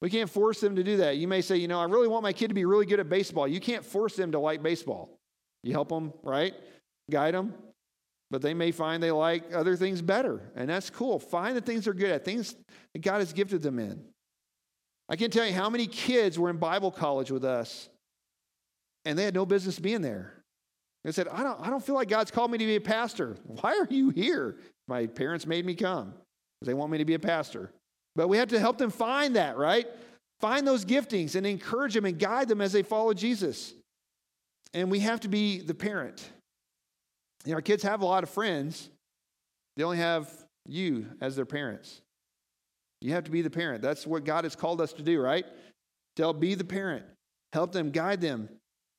We 0.00 0.10
can't 0.10 0.30
force 0.30 0.60
them 0.60 0.76
to 0.76 0.84
do 0.84 0.98
that. 0.98 1.16
You 1.16 1.26
may 1.26 1.40
say, 1.40 1.56
you 1.56 1.68
know, 1.68 1.80
I 1.80 1.84
really 1.84 2.08
want 2.08 2.22
my 2.22 2.32
kid 2.32 2.48
to 2.48 2.54
be 2.54 2.64
really 2.64 2.86
good 2.86 3.00
at 3.00 3.08
baseball. 3.08 3.48
You 3.48 3.60
can't 3.60 3.84
force 3.84 4.14
them 4.14 4.32
to 4.32 4.38
like 4.38 4.62
baseball. 4.62 5.18
You 5.64 5.72
help 5.72 5.88
them, 5.88 6.12
right? 6.22 6.54
Guide 7.10 7.34
them. 7.34 7.54
But 8.30 8.42
they 8.42 8.54
may 8.54 8.70
find 8.70 9.02
they 9.02 9.10
like 9.10 9.52
other 9.52 9.74
things 9.74 10.02
better. 10.02 10.52
And 10.54 10.68
that's 10.68 10.90
cool. 10.90 11.18
Find 11.18 11.56
the 11.56 11.60
things 11.60 11.84
they're 11.86 11.94
good 11.94 12.10
at, 12.10 12.24
things 12.24 12.54
that 12.92 13.00
God 13.00 13.18
has 13.18 13.32
gifted 13.32 13.62
them 13.62 13.78
in. 13.78 14.04
I 15.08 15.16
can't 15.16 15.32
tell 15.32 15.46
you 15.46 15.54
how 15.54 15.70
many 15.70 15.86
kids 15.86 16.38
were 16.38 16.50
in 16.50 16.58
Bible 16.58 16.90
college 16.90 17.30
with 17.30 17.44
us 17.44 17.88
and 19.04 19.18
they 19.18 19.24
had 19.24 19.34
no 19.34 19.46
business 19.46 19.78
being 19.78 20.02
there. 20.02 20.34
They 21.04 21.12
said, 21.12 21.28
I 21.28 21.42
don't, 21.42 21.58
I 21.60 21.70
don't 21.70 21.82
feel 21.82 21.94
like 21.94 22.08
God's 22.08 22.30
called 22.30 22.50
me 22.50 22.58
to 22.58 22.66
be 22.66 22.76
a 22.76 22.80
pastor. 22.80 23.36
Why 23.44 23.72
are 23.72 23.86
you 23.88 24.10
here? 24.10 24.58
My 24.86 25.06
parents 25.06 25.46
made 25.46 25.64
me 25.64 25.74
come 25.74 26.08
because 26.08 26.66
they 26.66 26.74
want 26.74 26.92
me 26.92 26.98
to 26.98 27.06
be 27.06 27.14
a 27.14 27.18
pastor. 27.18 27.70
But 28.18 28.26
we 28.26 28.38
have 28.38 28.48
to 28.48 28.58
help 28.58 28.78
them 28.78 28.90
find 28.90 29.36
that, 29.36 29.56
right? 29.56 29.86
Find 30.40 30.66
those 30.66 30.84
giftings 30.84 31.36
and 31.36 31.46
encourage 31.46 31.94
them 31.94 32.04
and 32.04 32.18
guide 32.18 32.48
them 32.48 32.60
as 32.60 32.72
they 32.72 32.82
follow 32.82 33.14
Jesus. 33.14 33.72
And 34.74 34.90
we 34.90 34.98
have 34.98 35.20
to 35.20 35.28
be 35.28 35.60
the 35.60 35.72
parent. 35.72 36.28
You 37.44 37.52
know, 37.52 37.58
our 37.58 37.62
kids 37.62 37.84
have 37.84 38.02
a 38.02 38.04
lot 38.04 38.24
of 38.24 38.30
friends, 38.30 38.90
they 39.76 39.84
only 39.84 39.98
have 39.98 40.28
you 40.66 41.06
as 41.20 41.36
their 41.36 41.46
parents. 41.46 42.00
You 43.00 43.12
have 43.12 43.22
to 43.22 43.30
be 43.30 43.40
the 43.40 43.50
parent. 43.50 43.82
That's 43.82 44.04
what 44.04 44.24
God 44.24 44.42
has 44.42 44.56
called 44.56 44.80
us 44.80 44.92
to 44.94 45.02
do, 45.04 45.20
right? 45.20 45.46
To 46.16 46.32
be 46.32 46.56
the 46.56 46.64
parent, 46.64 47.04
help 47.52 47.70
them, 47.70 47.92
guide 47.92 48.20
them. 48.20 48.48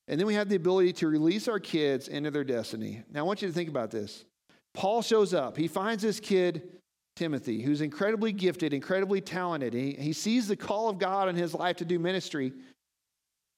And 0.08 0.18
then 0.18 0.26
we 0.26 0.32
have 0.32 0.48
the 0.48 0.56
ability 0.56 0.94
to 0.94 1.08
release 1.08 1.46
our 1.46 1.60
kids 1.60 2.08
into 2.08 2.30
their 2.30 2.42
destiny. 2.42 3.02
Now, 3.12 3.20
I 3.20 3.24
want 3.24 3.42
you 3.42 3.48
to 3.48 3.54
think 3.54 3.68
about 3.68 3.90
this. 3.90 4.24
Paul 4.72 5.02
shows 5.02 5.34
up, 5.34 5.58
he 5.58 5.68
finds 5.68 6.02
this 6.02 6.20
kid 6.20 6.79
Timothy, 7.16 7.60
who's 7.62 7.80
incredibly 7.80 8.32
gifted, 8.32 8.72
incredibly 8.72 9.20
talented. 9.20 9.74
He, 9.74 9.92
he 9.92 10.12
sees 10.12 10.48
the 10.48 10.56
call 10.56 10.88
of 10.88 10.98
God 10.98 11.28
in 11.28 11.36
his 11.36 11.54
life 11.54 11.76
to 11.76 11.84
do 11.84 11.98
ministry. 11.98 12.52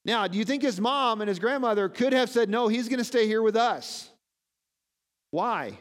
Now, 0.05 0.27
do 0.27 0.37
you 0.37 0.45
think 0.45 0.63
his 0.63 0.81
mom 0.81 1.21
and 1.21 1.29
his 1.29 1.39
grandmother 1.39 1.89
could 1.89 2.13
have 2.13 2.29
said, 2.29 2.49
No, 2.49 2.69
he's 2.69 2.89
going 2.89 2.99
to 2.99 3.05
stay 3.05 3.27
here 3.27 3.43
with 3.43 3.57
us? 3.57 4.11
Why? 5.31 5.79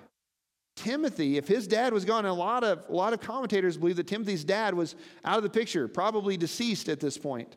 Timothy, 0.75 1.37
if 1.37 1.47
his 1.47 1.67
dad 1.67 1.91
was 1.91 2.05
gone, 2.05 2.25
a 2.25 2.33
lot 2.33 2.63
of, 2.63 2.83
a 2.87 2.93
lot 2.93 3.13
of 3.13 3.19
commentators 3.19 3.77
believe 3.77 3.97
that 3.97 4.07
Timothy's 4.07 4.43
dad 4.43 4.73
was 4.73 4.95
out 5.25 5.37
of 5.37 5.43
the 5.43 5.49
picture, 5.49 5.87
probably 5.87 6.37
deceased 6.37 6.87
at 6.87 6.99
this 6.99 7.17
point. 7.17 7.55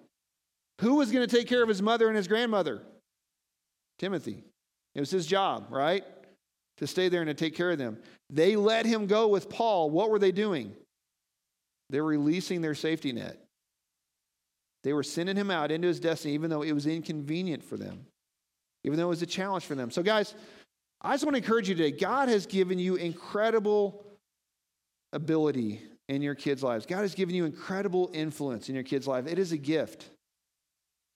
Who 0.81 0.96
was 0.96 1.12
going 1.12 1.27
to 1.27 1.37
take 1.37 1.48
care 1.48 1.62
of 1.62 1.68
his 1.68 1.81
mother 1.81 2.09
and 2.09 2.16
his 2.16 2.29
grandmother? 2.29 2.83
Timothy. 3.98 4.42
It 4.94 5.00
was 5.00 5.11
his 5.11 5.27
job, 5.27 5.66
right? 5.70 6.05
to 6.79 6.87
stay 6.87 7.09
there 7.09 7.20
and 7.20 7.29
to 7.29 7.35
take 7.35 7.55
care 7.55 7.70
of 7.70 7.79
them. 7.79 7.98
They 8.31 8.57
let 8.57 8.87
him 8.87 9.07
go 9.07 9.29
with 9.29 9.49
Paul. 9.49 9.91
What 9.91 10.11
were 10.11 10.19
they 10.19 10.33
doing? 10.33 10.75
They're 11.91 12.05
releasing 12.05 12.63
their 12.63 12.75
safety 12.75 13.13
net. 13.13 13.39
They 14.83 14.93
were 14.93 15.03
sending 15.03 15.37
him 15.37 15.51
out 15.51 15.71
into 15.71 15.89
his 15.89 16.01
destiny, 16.01 16.35
even 16.35 16.51
though 16.51 16.63
it 16.63 16.73
was 16.73 16.87
inconvenient 16.87 17.65
for 17.65 17.77
them, 17.77 18.07
even 18.85 18.99
though 18.99 19.07
it 19.07 19.11
was 19.11 19.23
a 19.23 19.27
challenge 19.27 19.65
for 19.65 19.75
them. 19.75 19.91
So, 19.91 20.03
guys, 20.03 20.35
I 21.01 21.13
just 21.13 21.25
want 21.25 21.35
to 21.37 21.43
encourage 21.43 21.69
you 21.69 21.75
today 21.75 21.91
God 21.91 22.29
has 22.29 22.47
given 22.47 22.79
you 22.79 22.97
incredible 22.97 24.05
ability 25.13 25.81
in 26.09 26.23
your 26.23 26.35
kids' 26.35 26.63
lives. 26.63 26.87
God 26.87 27.01
has 27.01 27.15
given 27.15 27.35
you 27.35 27.45
incredible 27.45 28.11
influence 28.13 28.69
in 28.69 28.75
your 28.75 28.85
kids' 28.85 29.07
life. 29.07 29.27
It 29.27 29.39
is 29.39 29.53
a 29.53 29.57
gift. 29.57 30.09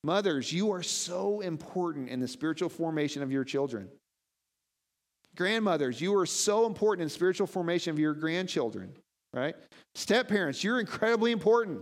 Mothers, 0.05 0.53
you 0.53 0.71
are 0.73 0.83
so 0.83 1.40
important 1.40 2.09
in 2.09 2.21
the 2.21 2.29
spiritual 2.29 2.68
formation 2.68 3.23
of 3.23 3.33
your 3.33 3.44
children. 3.44 3.88
Grandmothers, 5.38 6.01
you 6.01 6.16
are 6.16 6.27
so 6.27 6.66
important 6.66 7.05
in 7.05 7.09
spiritual 7.09 7.46
formation 7.46 7.92
of 7.92 7.98
your 8.01 8.12
grandchildren, 8.12 8.92
right? 9.33 9.55
Step 9.94 10.27
parents, 10.27 10.64
you're 10.64 10.81
incredibly 10.81 11.31
important. 11.31 11.81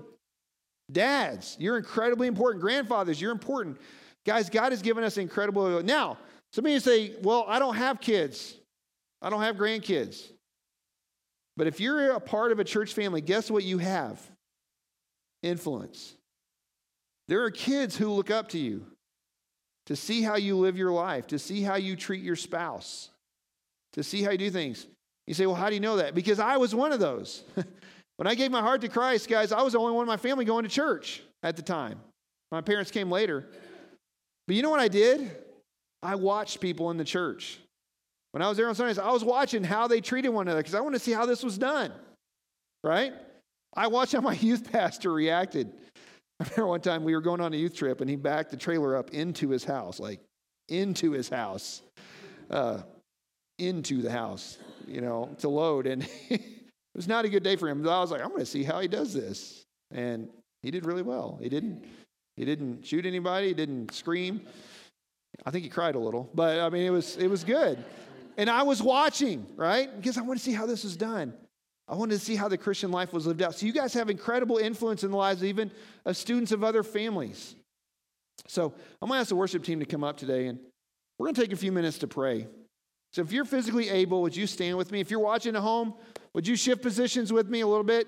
Dads, 0.92 1.56
you're 1.58 1.78
incredibly 1.78 2.26
important. 2.28 2.60
Grandfathers, 2.60 3.18
you're 3.18 3.32
important. 3.32 3.78
Guys, 4.26 4.50
God 4.50 4.72
has 4.72 4.82
given 4.82 5.04
us 5.04 5.16
incredible. 5.16 5.82
Now, 5.82 6.18
some 6.52 6.66
of 6.66 6.70
you 6.70 6.80
say, 6.80 7.14
well, 7.22 7.46
I 7.48 7.58
don't 7.58 7.76
have 7.76 7.98
kids, 7.98 8.54
I 9.22 9.30
don't 9.30 9.40
have 9.40 9.56
grandkids. 9.56 10.22
But 11.56 11.66
if 11.66 11.80
you're 11.80 12.12
a 12.12 12.20
part 12.20 12.52
of 12.52 12.60
a 12.60 12.64
church 12.64 12.92
family, 12.92 13.22
guess 13.22 13.50
what 13.50 13.64
you 13.64 13.78
have? 13.78 14.20
Influence. 15.42 16.14
There 17.28 17.42
are 17.44 17.50
kids 17.50 17.96
who 17.96 18.10
look 18.10 18.30
up 18.30 18.50
to 18.50 18.58
you 18.58 18.84
to 19.86 19.96
see 19.96 20.20
how 20.20 20.36
you 20.36 20.58
live 20.58 20.76
your 20.76 20.92
life, 20.92 21.28
to 21.28 21.38
see 21.38 21.62
how 21.62 21.76
you 21.76 21.96
treat 21.96 22.22
your 22.22 22.36
spouse, 22.36 23.08
to 23.96 24.02
see 24.02 24.22
how 24.22 24.30
you 24.30 24.38
do 24.38 24.50
things. 24.50 24.86
You 25.26 25.34
say, 25.34 25.46
well, 25.46 25.56
how 25.56 25.68
do 25.68 25.74
you 25.74 25.80
know 25.80 25.96
that? 25.96 26.14
Because 26.14 26.38
I 26.38 26.56
was 26.56 26.74
one 26.74 26.92
of 26.92 27.00
those. 27.00 27.42
when 28.16 28.26
I 28.26 28.34
gave 28.34 28.50
my 28.50 28.60
heart 28.60 28.80
to 28.82 28.88
Christ, 28.88 29.28
guys, 29.28 29.52
I 29.52 29.62
was 29.62 29.72
the 29.72 29.78
only 29.78 29.92
one 29.92 30.02
in 30.02 30.08
my 30.08 30.16
family 30.16 30.44
going 30.44 30.62
to 30.62 30.70
church 30.70 31.22
at 31.42 31.56
the 31.56 31.62
time. 31.62 32.00
My 32.52 32.60
parents 32.60 32.90
came 32.90 33.10
later. 33.10 33.46
But 34.46 34.56
you 34.56 34.62
know 34.62 34.70
what 34.70 34.80
I 34.80 34.88
did? 34.88 35.30
I 36.02 36.14
watched 36.14 36.60
people 36.60 36.90
in 36.90 36.96
the 36.96 37.04
church. 37.04 37.58
When 38.32 38.42
I 38.42 38.48
was 38.48 38.56
there 38.56 38.68
on 38.68 38.74
Sundays, 38.74 38.98
I 38.98 39.10
was 39.10 39.24
watching 39.24 39.64
how 39.64 39.88
they 39.88 40.00
treated 40.00 40.28
one 40.28 40.46
another 40.46 40.60
because 40.60 40.74
I 40.74 40.80
wanted 40.80 40.98
to 40.98 41.04
see 41.04 41.12
how 41.12 41.26
this 41.26 41.42
was 41.42 41.58
done, 41.58 41.90
right? 42.84 43.12
I 43.74 43.88
watched 43.88 44.12
how 44.12 44.20
my 44.20 44.34
youth 44.40 44.70
pastor 44.70 45.12
reacted. 45.12 45.72
I 46.38 46.44
remember 46.44 46.66
one 46.66 46.80
time 46.82 47.02
we 47.02 47.14
were 47.14 47.22
going 47.22 47.40
on 47.40 47.54
a 47.54 47.56
youth 47.56 47.74
trip 47.74 48.00
and 48.00 48.10
he 48.10 48.16
backed 48.16 48.50
the 48.50 48.56
trailer 48.56 48.94
up 48.94 49.10
into 49.10 49.48
his 49.48 49.64
house, 49.64 49.98
like 49.98 50.20
into 50.68 51.12
his 51.12 51.28
house, 51.28 51.80
uh, 52.50 52.82
into 53.58 54.02
the 54.02 54.10
house, 54.10 54.58
you 54.86 55.00
know, 55.00 55.34
to 55.38 55.48
load. 55.48 55.86
And 55.86 56.06
it 56.30 56.42
was 56.94 57.08
not 57.08 57.24
a 57.24 57.28
good 57.28 57.42
day 57.42 57.56
for 57.56 57.68
him. 57.68 57.82
But 57.82 57.96
I 57.96 58.00
was 58.00 58.10
like, 58.10 58.20
I'm 58.20 58.28
going 58.28 58.40
to 58.40 58.46
see 58.46 58.64
how 58.64 58.80
he 58.80 58.88
does 58.88 59.12
this. 59.12 59.64
And 59.90 60.28
he 60.62 60.70
did 60.70 60.84
really 60.84 61.02
well. 61.02 61.38
He 61.40 61.48
didn't, 61.48 61.84
he 62.36 62.44
didn't 62.44 62.84
shoot 62.86 63.06
anybody. 63.06 63.48
He 63.48 63.54
didn't 63.54 63.92
scream. 63.92 64.42
I 65.44 65.50
think 65.50 65.64
he 65.64 65.70
cried 65.70 65.94
a 65.94 65.98
little, 65.98 66.30
but 66.34 66.60
I 66.60 66.70
mean, 66.70 66.86
it 66.86 66.90
was, 66.90 67.16
it 67.16 67.28
was 67.28 67.44
good. 67.44 67.82
And 68.38 68.48
I 68.48 68.62
was 68.62 68.82
watching, 68.82 69.46
right? 69.56 69.94
Because 69.94 70.18
I 70.18 70.22
want 70.22 70.38
to 70.38 70.44
see 70.44 70.52
how 70.52 70.66
this 70.66 70.84
was 70.84 70.96
done. 70.96 71.34
I 71.88 71.94
wanted 71.94 72.18
to 72.18 72.24
see 72.24 72.36
how 72.36 72.48
the 72.48 72.58
Christian 72.58 72.90
life 72.90 73.12
was 73.12 73.26
lived 73.26 73.42
out. 73.42 73.54
So 73.54 73.66
you 73.66 73.72
guys 73.72 73.94
have 73.94 74.10
incredible 74.10 74.58
influence 74.58 75.04
in 75.04 75.10
the 75.10 75.16
lives 75.16 75.44
even 75.44 75.70
of 76.04 76.16
students 76.16 76.52
of 76.52 76.64
other 76.64 76.82
families. 76.82 77.54
So 78.48 78.74
I'm 79.00 79.08
going 79.08 79.18
to 79.18 79.20
ask 79.20 79.28
the 79.28 79.36
worship 79.36 79.62
team 79.62 79.80
to 79.80 79.86
come 79.86 80.04
up 80.04 80.16
today, 80.16 80.46
and 80.46 80.58
we're 81.18 81.26
going 81.26 81.34
to 81.34 81.40
take 81.40 81.52
a 81.52 81.56
few 81.56 81.72
minutes 81.72 81.98
to 81.98 82.06
pray. 82.06 82.48
So 83.16 83.22
if 83.22 83.32
you're 83.32 83.46
physically 83.46 83.88
able, 83.88 84.20
would 84.20 84.36
you 84.36 84.46
stand 84.46 84.76
with 84.76 84.92
me? 84.92 85.00
If 85.00 85.10
you're 85.10 85.20
watching 85.20 85.56
at 85.56 85.62
home, 85.62 85.94
would 86.34 86.46
you 86.46 86.54
shift 86.54 86.82
positions 86.82 87.32
with 87.32 87.48
me 87.48 87.62
a 87.62 87.66
little 87.66 87.82
bit? 87.82 88.06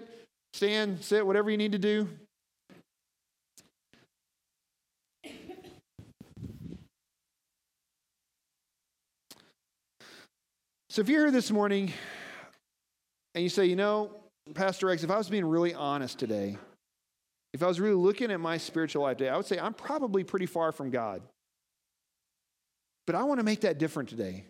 Stand, 0.52 1.02
sit, 1.02 1.26
whatever 1.26 1.50
you 1.50 1.56
need 1.56 1.72
to 1.72 1.78
do. 1.78 2.06
So 10.90 11.00
if 11.00 11.08
you're 11.08 11.22
here 11.22 11.30
this 11.30 11.50
morning 11.50 11.90
and 13.34 13.42
you 13.42 13.48
say, 13.48 13.64
you 13.64 13.76
know, 13.76 14.10
Pastor 14.52 14.90
X, 14.90 15.04
if 15.04 15.10
I 15.10 15.16
was 15.16 15.30
being 15.30 15.46
really 15.46 15.72
honest 15.72 16.18
today, 16.18 16.58
if 17.54 17.62
I 17.62 17.66
was 17.66 17.80
really 17.80 17.96
looking 17.96 18.30
at 18.30 18.40
my 18.40 18.58
spiritual 18.58 19.04
life 19.04 19.16
today, 19.16 19.30
I 19.30 19.38
would 19.38 19.46
say 19.46 19.58
I'm 19.58 19.72
probably 19.72 20.22
pretty 20.22 20.44
far 20.44 20.70
from 20.70 20.90
God. 20.90 21.22
But 23.06 23.14
I 23.14 23.22
want 23.22 23.40
to 23.40 23.44
make 23.44 23.62
that 23.62 23.78
different 23.78 24.10
today. 24.10 24.44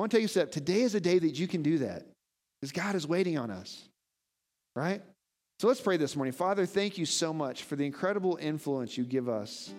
I 0.00 0.02
want 0.02 0.12
to 0.12 0.16
take 0.16 0.24
a 0.24 0.28
step. 0.28 0.50
Today 0.50 0.80
is 0.80 0.94
a 0.94 1.00
day 1.00 1.18
that 1.18 1.38
you 1.38 1.46
can 1.46 1.60
do 1.60 1.76
that 1.80 2.06
because 2.58 2.72
God 2.72 2.94
is 2.94 3.06
waiting 3.06 3.36
on 3.36 3.50
us, 3.50 3.86
right? 4.74 5.02
So 5.58 5.68
let's 5.68 5.82
pray 5.82 5.98
this 5.98 6.16
morning. 6.16 6.32
Father, 6.32 6.64
thank 6.64 6.96
you 6.96 7.04
so 7.04 7.34
much 7.34 7.64
for 7.64 7.76
the 7.76 7.84
incredible 7.84 8.38
influence 8.40 8.96
you 8.96 9.04
give 9.04 9.28
us 9.28 9.70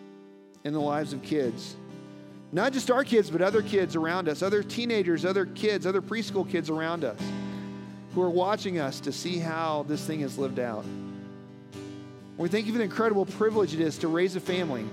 in 0.64 0.74
the 0.74 0.80
lives 0.80 1.14
of 1.14 1.24
kids. 1.24 1.76
Not 2.52 2.72
just 2.72 2.92
our 2.92 3.04
kids, 3.04 3.32
but 3.32 3.42
other 3.42 3.64
kids 3.64 3.96
around 3.96 4.30
us, 4.30 4.44
other 4.44 4.62
teenagers, 4.62 5.26
other 5.26 5.48
kids, 5.48 5.88
other 5.88 6.04
preschool 6.04 6.48
kids 6.48 6.70
around 6.70 7.04
us 7.04 7.20
who 8.14 8.22
are 8.22 8.30
watching 8.30 8.78
us 8.78 9.00
to 9.00 9.12
see 9.12 9.40
how 9.40 9.86
this 9.88 10.06
thing 10.06 10.22
is 10.22 10.38
lived 10.38 10.60
out. 10.60 10.86
We 12.38 12.48
thank 12.48 12.68
you 12.68 12.74
for 12.74 12.78
the 12.78 12.84
incredible 12.84 13.26
privilege 13.26 13.74
it 13.74 13.80
is 13.80 13.98
to 13.98 14.08
raise 14.08 14.36
a 14.36 14.40
family, 14.40 14.86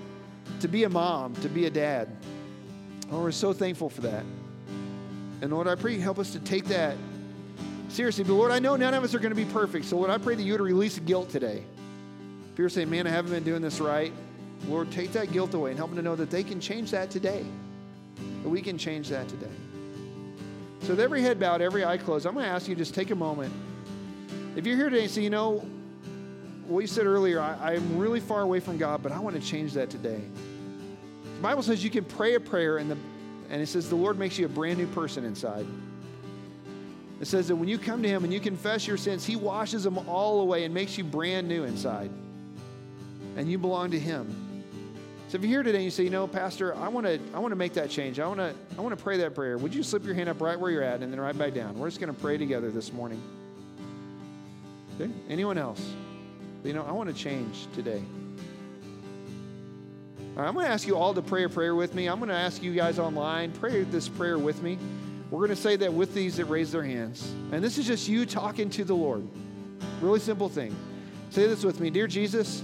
to 0.61 0.69
be 0.69 0.85
a 0.85 0.89
mom, 0.89 1.35
to 1.43 1.51
be 1.51 1.67
a 1.67 1.71
dad. 1.71 2.09
Oh, 3.13 3.21
we're 3.21 3.31
so 3.31 3.53
thankful 3.53 3.91
for 3.91 4.01
that. 4.01 4.25
And 5.41 5.53
Lord, 5.53 5.69
I 5.69 5.75
pray 5.75 5.99
help 5.99 6.19
us 6.19 6.33
to 6.33 6.41
take 6.41 6.65
that 6.67 6.97
seriously. 7.89 8.25
But 8.25 8.35
Lord, 8.35 8.51
I 8.51 8.59
know 8.59 8.77
none 8.77 8.95
of 8.95 9.05
us 9.05 9.15
are 9.15 9.19
going 9.19 9.35
to 9.35 9.37
be 9.37 9.45
perfect. 9.45 9.85
So 9.87 9.97
Lord, 9.97 10.11
I 10.11 10.19
pray 10.19 10.35
that 10.35 10.43
you 10.43 10.53
would 10.53 10.61
release 10.61 10.99
guilt 10.99 11.31
today. 11.31 11.63
If 12.53 12.59
you're 12.59 12.69
saying, 12.69 12.91
man, 12.91 13.07
I 13.07 13.11
haven't 13.11 13.31
been 13.31 13.45
doing 13.45 13.63
this 13.63 13.81
right, 13.81 14.13
Lord, 14.67 14.91
take 14.91 15.13
that 15.13 15.33
guilt 15.33 15.55
away 15.55 15.71
and 15.71 15.79
help 15.79 15.91
them 15.91 15.97
to 15.97 16.03
know 16.03 16.17
that 16.17 16.31
they 16.31 16.43
can 16.43 16.61
change 16.61 16.91
that 16.91 17.11
today. 17.11 17.45
That 18.43 18.49
we 18.49 18.61
can 18.61 18.77
change 18.77 19.09
that 19.11 19.29
today. 19.29 19.47
So, 20.83 20.91
with 20.91 21.01
every 21.01 21.23
head 21.23 21.39
bowed, 21.39 21.61
every 21.61 21.85
eye 21.85 21.99
closed, 21.99 22.27
I'm 22.27 22.35
going 22.35 22.45
to 22.45 22.51
ask 22.51 22.69
you 22.69 22.75
just 22.75 22.95
take 22.95 23.11
a 23.11 23.15
moment. 23.15 23.53
If 24.57 24.67
you're 24.67 24.77
here 24.77 24.91
today 24.91 25.03
and 25.03 25.11
say, 25.11 25.23
you 25.23 25.31
know, 25.31 25.65
what 26.67 26.81
you 26.81 26.87
said 26.87 27.07
earlier, 27.07 27.41
I, 27.41 27.75
am 27.75 27.99
really 27.99 28.21
far 28.21 28.43
away 28.43 28.61
from 28.61 28.77
God, 28.77 29.03
but 29.03 29.13
I 29.13 29.19
want 29.19 29.41
to 29.41 29.43
change 29.43 29.73
that 29.75 29.91
today. 29.91 30.21
The 31.37 31.43
Bible 31.43 31.63
says 31.63 31.83
you 31.83 31.91
can 31.91 32.05
pray 32.05 32.35
a 32.35 32.41
prayer, 32.41 32.79
and, 32.79 32.91
the, 32.91 32.97
and 33.51 33.63
it 33.63 33.67
says 33.67 33.89
the 33.89 33.97
Lord 33.97 34.19
makes 34.19 34.39
you 34.39 34.47
a 34.47 34.49
brand 34.49 34.79
new 34.79 34.87
person 34.89 35.25
inside. 35.25 35.67
It 37.21 37.27
says 37.27 37.49
that 37.49 37.57
when 37.57 37.69
you 37.69 37.79
come 37.79 38.03
to 38.03 38.09
Him 38.09 38.25
and 38.25 38.33
you 38.33 38.41
confess 38.41 38.87
your 38.87 38.97
sins, 38.97 39.25
He 39.25 39.37
washes 39.37 39.85
them 39.85 39.99
all 40.09 40.41
away 40.41 40.65
and 40.65 40.73
makes 40.73 40.97
you 40.97 41.05
brand 41.05 41.49
new 41.49 41.65
inside. 41.65 42.11
And 43.37 43.51
you 43.51 43.59
belong 43.59 43.91
to 43.91 43.99
Him. 43.99 44.35
So 45.29 45.37
if 45.37 45.43
you're 45.43 45.51
here 45.51 45.63
today 45.63 45.79
and 45.79 45.85
you 45.85 45.91
say, 45.91 46.05
you 46.05 46.11
know, 46.11 46.27
Pastor, 46.27 46.75
I 46.75 46.89
want 46.89 47.07
to 47.07 47.21
I 47.35 47.39
want 47.39 47.53
to 47.53 47.57
make 47.57 47.75
that 47.75 47.91
change. 47.91 48.19
I 48.19 48.27
want 48.27 48.41
to 48.41 48.55
I 48.79 48.81
want 48.81 48.97
to 48.97 49.03
pray 49.03 49.19
that 49.19 49.35
prayer. 49.35 49.59
Would 49.59 49.75
you 49.75 49.83
slip 49.83 50.05
your 50.05 50.15
hand 50.15 50.29
up 50.29 50.41
right 50.41 50.59
where 50.59 50.71
you're 50.71 50.83
at 50.83 51.03
and 51.03 51.13
then 51.13 51.21
right 51.21 51.37
back 51.37 51.55
down? 51.55 51.79
We're 51.79 51.89
just 51.89 52.01
going 52.01 52.15
to 52.15 52.19
pray 52.19 52.39
together 52.39 52.71
this 52.71 52.93
morning. 52.93 53.21
Okay? 54.99 55.11
Anyone 55.29 55.59
else? 55.59 55.85
You 56.65 56.73
know, 56.73 56.83
I 56.83 56.93
want 56.93 57.15
to 57.15 57.15
change 57.15 57.67
today. 57.75 58.03
I'm 60.47 60.55
going 60.55 60.67
to 60.67 60.73
ask 60.73 60.87
you 60.87 60.97
all 60.97 61.15
to 61.15 61.23
pray 61.23 61.45
a 61.45 61.49
prayer 61.49 61.75
with 61.75 61.95
me. 61.95 62.09
I'm 62.09 62.19
going 62.19 62.29
to 62.29 62.35
ask 62.35 62.63
you 62.63 62.73
guys 62.73 63.01
online, 63.01 63.51
pray 63.51 63.83
this 63.83 64.09
prayer 64.09 64.39
with 64.39 64.63
me. 64.63 64.79
We're 65.31 65.41
going 65.41 65.51
to 65.51 65.57
say 65.57 65.75
that 65.77 65.93
with 65.93 66.15
these 66.15 66.37
that 66.37 66.45
raise 66.45 66.71
their 66.71 66.85
hands. 66.85 67.29
And 67.51 67.63
this 67.63 67.77
is 67.77 67.87
just 67.87 68.09
you 68.09 68.25
talking 68.25 68.71
to 68.71 68.85
the 68.85 68.95
Lord. 68.95 69.27
Really 70.01 70.21
simple 70.21 70.49
thing. 70.49 70.75
Say 71.31 71.47
this 71.47 71.65
with 71.65 71.81
me 71.81 71.91
Dear 71.91 72.07
Jesus, 72.07 72.63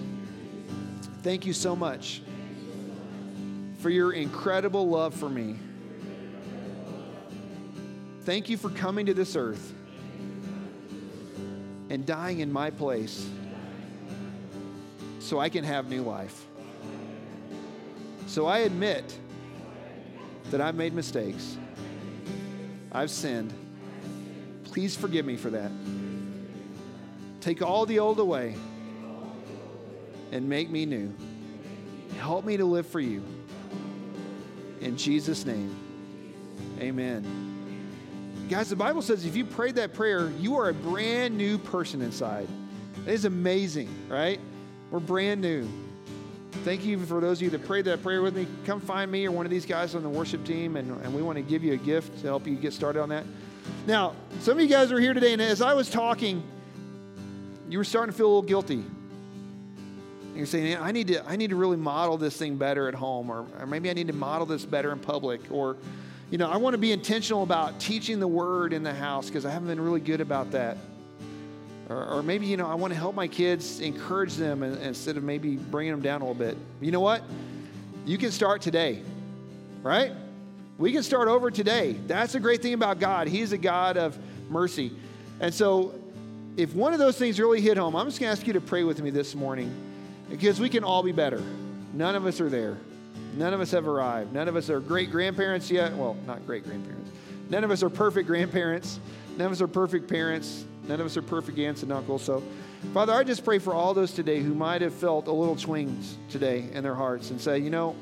thank 1.22 1.44
you 1.44 1.52
so 1.52 1.74
much 1.74 2.22
for 3.80 3.90
your 3.90 4.12
incredible 4.12 4.88
love 4.88 5.12
for 5.12 5.28
me. 5.28 5.58
Thank 8.22 8.48
you 8.48 8.56
for 8.56 8.70
coming 8.70 9.06
to 9.06 9.14
this 9.14 9.36
earth 9.36 9.74
and 11.90 12.06
dying 12.06 12.38
in 12.38 12.50
my 12.50 12.70
place 12.70 13.28
so 15.18 15.38
I 15.38 15.48
can 15.50 15.64
have 15.64 15.90
new 15.90 16.02
life. 16.02 16.46
So 18.34 18.46
I 18.46 18.58
admit 18.58 19.16
that 20.50 20.60
I've 20.60 20.74
made 20.74 20.92
mistakes. 20.92 21.56
I've 22.90 23.12
sinned. 23.12 23.54
Please 24.64 24.96
forgive 24.96 25.24
me 25.24 25.36
for 25.36 25.50
that. 25.50 25.70
Take 27.40 27.62
all 27.62 27.86
the 27.86 28.00
old 28.00 28.18
away 28.18 28.56
and 30.32 30.48
make 30.48 30.68
me 30.68 30.84
new. 30.84 31.14
Help 32.18 32.44
me 32.44 32.56
to 32.56 32.64
live 32.64 32.88
for 32.88 32.98
you. 32.98 33.22
In 34.80 34.96
Jesus' 34.96 35.46
name, 35.46 35.72
amen. 36.80 37.22
Guys, 38.50 38.68
the 38.68 38.74
Bible 38.74 39.02
says 39.02 39.24
if 39.24 39.36
you 39.36 39.44
prayed 39.44 39.76
that 39.76 39.94
prayer, 39.94 40.32
you 40.40 40.56
are 40.56 40.70
a 40.70 40.74
brand 40.74 41.38
new 41.38 41.56
person 41.56 42.02
inside. 42.02 42.48
It 43.06 43.12
is 43.12 43.26
amazing, 43.26 43.94
right? 44.08 44.40
We're 44.90 44.98
brand 44.98 45.40
new. 45.40 45.68
Thank 46.62 46.84
you 46.84 46.98
for 46.98 47.20
those 47.20 47.38
of 47.38 47.42
you 47.42 47.50
that 47.50 47.64
prayed 47.66 47.84
that 47.86 48.02
prayer 48.02 48.22
with 48.22 48.36
me. 48.36 48.46
Come 48.64 48.80
find 48.80 49.10
me 49.10 49.26
or 49.26 49.32
one 49.32 49.44
of 49.44 49.50
these 49.50 49.66
guys 49.66 49.94
on 49.94 50.02
the 50.02 50.08
worship 50.08 50.44
team, 50.44 50.76
and, 50.76 50.90
and 51.02 51.14
we 51.14 51.22
want 51.22 51.36
to 51.36 51.42
give 51.42 51.64
you 51.64 51.72
a 51.72 51.76
gift 51.76 52.20
to 52.20 52.26
help 52.26 52.46
you 52.46 52.54
get 52.54 52.72
started 52.72 53.00
on 53.00 53.08
that. 53.08 53.24
Now, 53.86 54.14
some 54.40 54.56
of 54.56 54.62
you 54.62 54.68
guys 54.68 54.92
are 54.92 55.00
here 55.00 55.14
today, 55.14 55.32
and 55.32 55.42
as 55.42 55.60
I 55.60 55.74
was 55.74 55.90
talking, 55.90 56.42
you 57.68 57.78
were 57.78 57.84
starting 57.84 58.12
to 58.12 58.16
feel 58.16 58.26
a 58.26 58.28
little 58.28 58.42
guilty. 58.42 58.74
And 58.74 60.36
you're 60.36 60.46
saying, 60.46 60.76
I 60.76 60.92
need 60.92 61.08
to, 61.08 61.26
I 61.26 61.36
need 61.36 61.50
to 61.50 61.56
really 61.56 61.76
model 61.76 62.16
this 62.16 62.36
thing 62.36 62.56
better 62.56 62.88
at 62.88 62.94
home, 62.94 63.30
or, 63.30 63.46
or 63.58 63.66
maybe 63.66 63.90
I 63.90 63.92
need 63.92 64.06
to 64.06 64.12
model 64.12 64.46
this 64.46 64.64
better 64.64 64.92
in 64.92 64.98
public, 64.98 65.40
or, 65.50 65.76
you 66.30 66.38
know, 66.38 66.50
I 66.50 66.56
want 66.56 66.74
to 66.74 66.78
be 66.78 66.92
intentional 66.92 67.42
about 67.42 67.80
teaching 67.80 68.20
the 68.20 68.28
word 68.28 68.72
in 68.72 68.82
the 68.82 68.94
house 68.94 69.26
because 69.26 69.44
I 69.44 69.50
haven't 69.50 69.68
been 69.68 69.80
really 69.80 70.00
good 70.00 70.20
about 70.20 70.50
that. 70.52 70.76
Or, 71.88 72.06
or, 72.06 72.22
maybe, 72.22 72.46
you 72.46 72.56
know, 72.56 72.66
I 72.66 72.74
want 72.74 72.94
to 72.94 72.98
help 72.98 73.14
my 73.14 73.28
kids, 73.28 73.80
encourage 73.80 74.36
them 74.36 74.62
instead 74.62 75.18
of 75.18 75.22
maybe 75.22 75.56
bringing 75.56 75.92
them 75.92 76.00
down 76.00 76.22
a 76.22 76.24
little 76.24 76.34
bit. 76.34 76.56
You 76.80 76.92
know 76.92 77.00
what? 77.00 77.22
You 78.06 78.16
can 78.16 78.30
start 78.30 78.62
today, 78.62 79.02
right? 79.82 80.12
We 80.78 80.92
can 80.92 81.02
start 81.02 81.28
over 81.28 81.50
today. 81.50 81.92
That's 82.06 82.32
the 82.32 82.40
great 82.40 82.62
thing 82.62 82.72
about 82.72 83.00
God. 83.00 83.28
He's 83.28 83.52
a 83.52 83.58
God 83.58 83.98
of 83.98 84.18
mercy. 84.48 84.92
And 85.40 85.52
so, 85.52 85.94
if 86.56 86.74
one 86.74 86.92
of 86.92 86.98
those 86.98 87.18
things 87.18 87.38
really 87.38 87.60
hit 87.60 87.76
home, 87.76 87.94
I'm 87.96 88.06
just 88.06 88.18
going 88.18 88.34
to 88.34 88.38
ask 88.38 88.46
you 88.46 88.54
to 88.54 88.60
pray 88.60 88.84
with 88.84 89.02
me 89.02 89.10
this 89.10 89.34
morning 89.34 89.74
because 90.30 90.60
we 90.60 90.68
can 90.68 90.84
all 90.84 91.02
be 91.02 91.12
better. 91.12 91.42
None 91.92 92.14
of 92.14 92.26
us 92.26 92.40
are 92.40 92.48
there. 92.48 92.78
None 93.36 93.52
of 93.52 93.60
us 93.60 93.72
have 93.72 93.86
arrived. 93.86 94.32
None 94.32 94.48
of 94.48 94.56
us 94.56 94.70
are 94.70 94.80
great 94.80 95.10
grandparents 95.10 95.70
yet. 95.70 95.94
Well, 95.94 96.16
not 96.26 96.46
great 96.46 96.64
grandparents. 96.64 97.10
None 97.50 97.64
of 97.64 97.70
us 97.70 97.82
are 97.82 97.90
perfect 97.90 98.26
grandparents. 98.26 98.98
None 99.36 99.46
of 99.46 99.52
us 99.52 99.60
are 99.60 99.68
perfect 99.68 100.08
parents. 100.08 100.64
None 100.88 101.00
of 101.00 101.06
us 101.06 101.16
are 101.16 101.22
perfect 101.22 101.58
aunts 101.58 101.82
and 101.82 101.92
uncles. 101.92 102.22
So, 102.22 102.42
Father, 102.92 103.12
I 103.12 103.24
just 103.24 103.44
pray 103.44 103.58
for 103.58 103.74
all 103.74 103.94
those 103.94 104.12
today 104.12 104.40
who 104.40 104.54
might 104.54 104.82
have 104.82 104.94
felt 104.94 105.26
a 105.28 105.32
little 105.32 105.56
twinges 105.56 106.16
today 106.28 106.66
in 106.72 106.82
their 106.82 106.94
hearts 106.94 107.30
and 107.30 107.40
say, 107.40 107.58
you 107.58 107.70
know, 107.70 107.96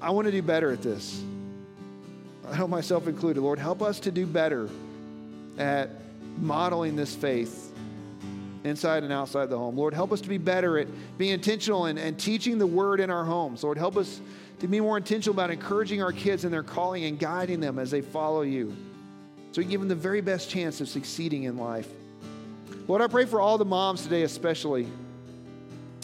I 0.00 0.10
want 0.10 0.26
to 0.26 0.32
do 0.32 0.42
better 0.42 0.70
at 0.70 0.82
this. 0.82 1.22
I 2.50 2.54
hope 2.54 2.70
myself 2.70 3.06
included. 3.06 3.42
Lord, 3.42 3.58
help 3.58 3.82
us 3.82 4.00
to 4.00 4.10
do 4.10 4.26
better 4.26 4.70
at 5.58 5.90
modeling 6.38 6.96
this 6.96 7.14
faith 7.14 7.72
inside 8.64 9.02
and 9.02 9.12
outside 9.12 9.50
the 9.50 9.58
home. 9.58 9.76
Lord, 9.76 9.92
help 9.92 10.12
us 10.12 10.20
to 10.22 10.28
be 10.28 10.38
better 10.38 10.78
at 10.78 10.88
being 11.18 11.32
intentional 11.32 11.86
and, 11.86 11.98
and 11.98 12.18
teaching 12.18 12.58
the 12.58 12.66
word 12.66 13.00
in 13.00 13.10
our 13.10 13.24
homes. 13.24 13.62
Lord, 13.62 13.76
help 13.76 13.96
us 13.96 14.20
to 14.60 14.68
be 14.68 14.80
more 14.80 14.96
intentional 14.96 15.34
about 15.34 15.50
encouraging 15.50 16.02
our 16.02 16.12
kids 16.12 16.44
in 16.44 16.50
their 16.50 16.62
calling 16.62 17.04
and 17.04 17.18
guiding 17.18 17.60
them 17.60 17.78
as 17.78 17.90
they 17.90 18.00
follow 18.00 18.42
you. 18.42 18.74
So 19.52 19.62
we 19.62 19.64
give 19.64 19.80
them 19.80 19.88
the 19.88 19.94
very 19.94 20.20
best 20.20 20.50
chance 20.50 20.80
of 20.80 20.88
succeeding 20.88 21.44
in 21.44 21.56
life. 21.56 21.88
Lord, 22.88 23.02
I 23.02 23.06
pray 23.06 23.26
for 23.26 23.38
all 23.38 23.58
the 23.58 23.66
moms 23.66 24.02
today, 24.02 24.22
especially 24.22 24.88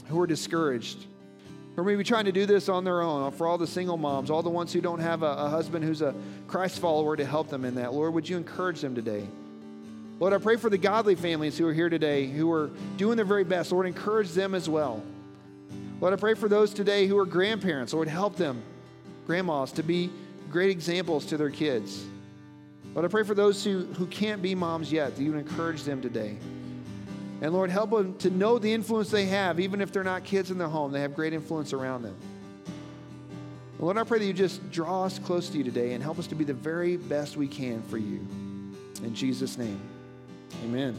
who 0.08 0.20
are 0.20 0.26
discouraged, 0.26 1.06
or 1.78 1.82
maybe 1.82 2.04
trying 2.04 2.26
to 2.26 2.32
do 2.32 2.44
this 2.44 2.68
on 2.68 2.84
their 2.84 3.00
own, 3.00 3.32
for 3.32 3.46
all 3.46 3.56
the 3.56 3.66
single 3.66 3.96
moms, 3.96 4.30
all 4.30 4.42
the 4.42 4.50
ones 4.50 4.70
who 4.70 4.82
don't 4.82 4.98
have 4.98 5.22
a, 5.22 5.26
a 5.26 5.48
husband 5.48 5.82
who's 5.82 6.02
a 6.02 6.14
Christ 6.46 6.78
follower 6.80 7.16
to 7.16 7.24
help 7.24 7.48
them 7.48 7.64
in 7.64 7.76
that. 7.76 7.94
Lord, 7.94 8.12
would 8.12 8.28
you 8.28 8.36
encourage 8.36 8.82
them 8.82 8.94
today? 8.94 9.26
Lord, 10.20 10.34
I 10.34 10.38
pray 10.38 10.56
for 10.56 10.68
the 10.68 10.76
godly 10.76 11.14
families 11.14 11.56
who 11.56 11.66
are 11.66 11.72
here 11.72 11.88
today, 11.88 12.26
who 12.26 12.52
are 12.52 12.70
doing 12.98 13.16
their 13.16 13.24
very 13.24 13.44
best. 13.44 13.72
Lord, 13.72 13.86
encourage 13.86 14.32
them 14.32 14.54
as 14.54 14.68
well. 14.68 15.02
Lord, 16.02 16.12
I 16.12 16.16
pray 16.16 16.34
for 16.34 16.50
those 16.50 16.74
today 16.74 17.06
who 17.06 17.16
are 17.16 17.24
grandparents. 17.24 17.94
Lord, 17.94 18.08
help 18.08 18.36
them, 18.36 18.62
grandmas, 19.26 19.72
to 19.72 19.82
be 19.82 20.10
great 20.50 20.68
examples 20.68 21.24
to 21.26 21.38
their 21.38 21.50
kids. 21.50 22.04
Lord, 22.94 23.06
I 23.06 23.08
pray 23.08 23.22
for 23.22 23.34
those 23.34 23.64
who, 23.64 23.86
who 23.94 24.06
can't 24.06 24.42
be 24.42 24.54
moms 24.54 24.92
yet, 24.92 25.16
that 25.16 25.22
you 25.22 25.32
would 25.32 25.40
encourage 25.40 25.82
them 25.84 26.02
today. 26.02 26.36
And 27.40 27.52
Lord, 27.52 27.70
help 27.70 27.90
them 27.90 28.16
to 28.18 28.30
know 28.30 28.58
the 28.58 28.72
influence 28.72 29.10
they 29.10 29.26
have, 29.26 29.60
even 29.60 29.80
if 29.80 29.92
they're 29.92 30.04
not 30.04 30.24
kids 30.24 30.50
in 30.50 30.58
their 30.58 30.68
home. 30.68 30.92
They 30.92 31.00
have 31.00 31.14
great 31.14 31.32
influence 31.32 31.72
around 31.72 32.02
them. 32.02 32.16
Lord, 33.78 33.98
I 33.98 34.04
pray 34.04 34.18
that 34.20 34.24
you 34.24 34.32
just 34.32 34.70
draw 34.70 35.04
us 35.04 35.18
close 35.18 35.48
to 35.50 35.58
you 35.58 35.64
today 35.64 35.92
and 35.92 36.02
help 36.02 36.18
us 36.18 36.26
to 36.28 36.34
be 36.34 36.44
the 36.44 36.54
very 36.54 36.96
best 36.96 37.36
we 37.36 37.48
can 37.48 37.82
for 37.82 37.98
you. 37.98 38.26
In 39.02 39.14
Jesus' 39.14 39.58
name, 39.58 39.80
amen. 40.64 40.94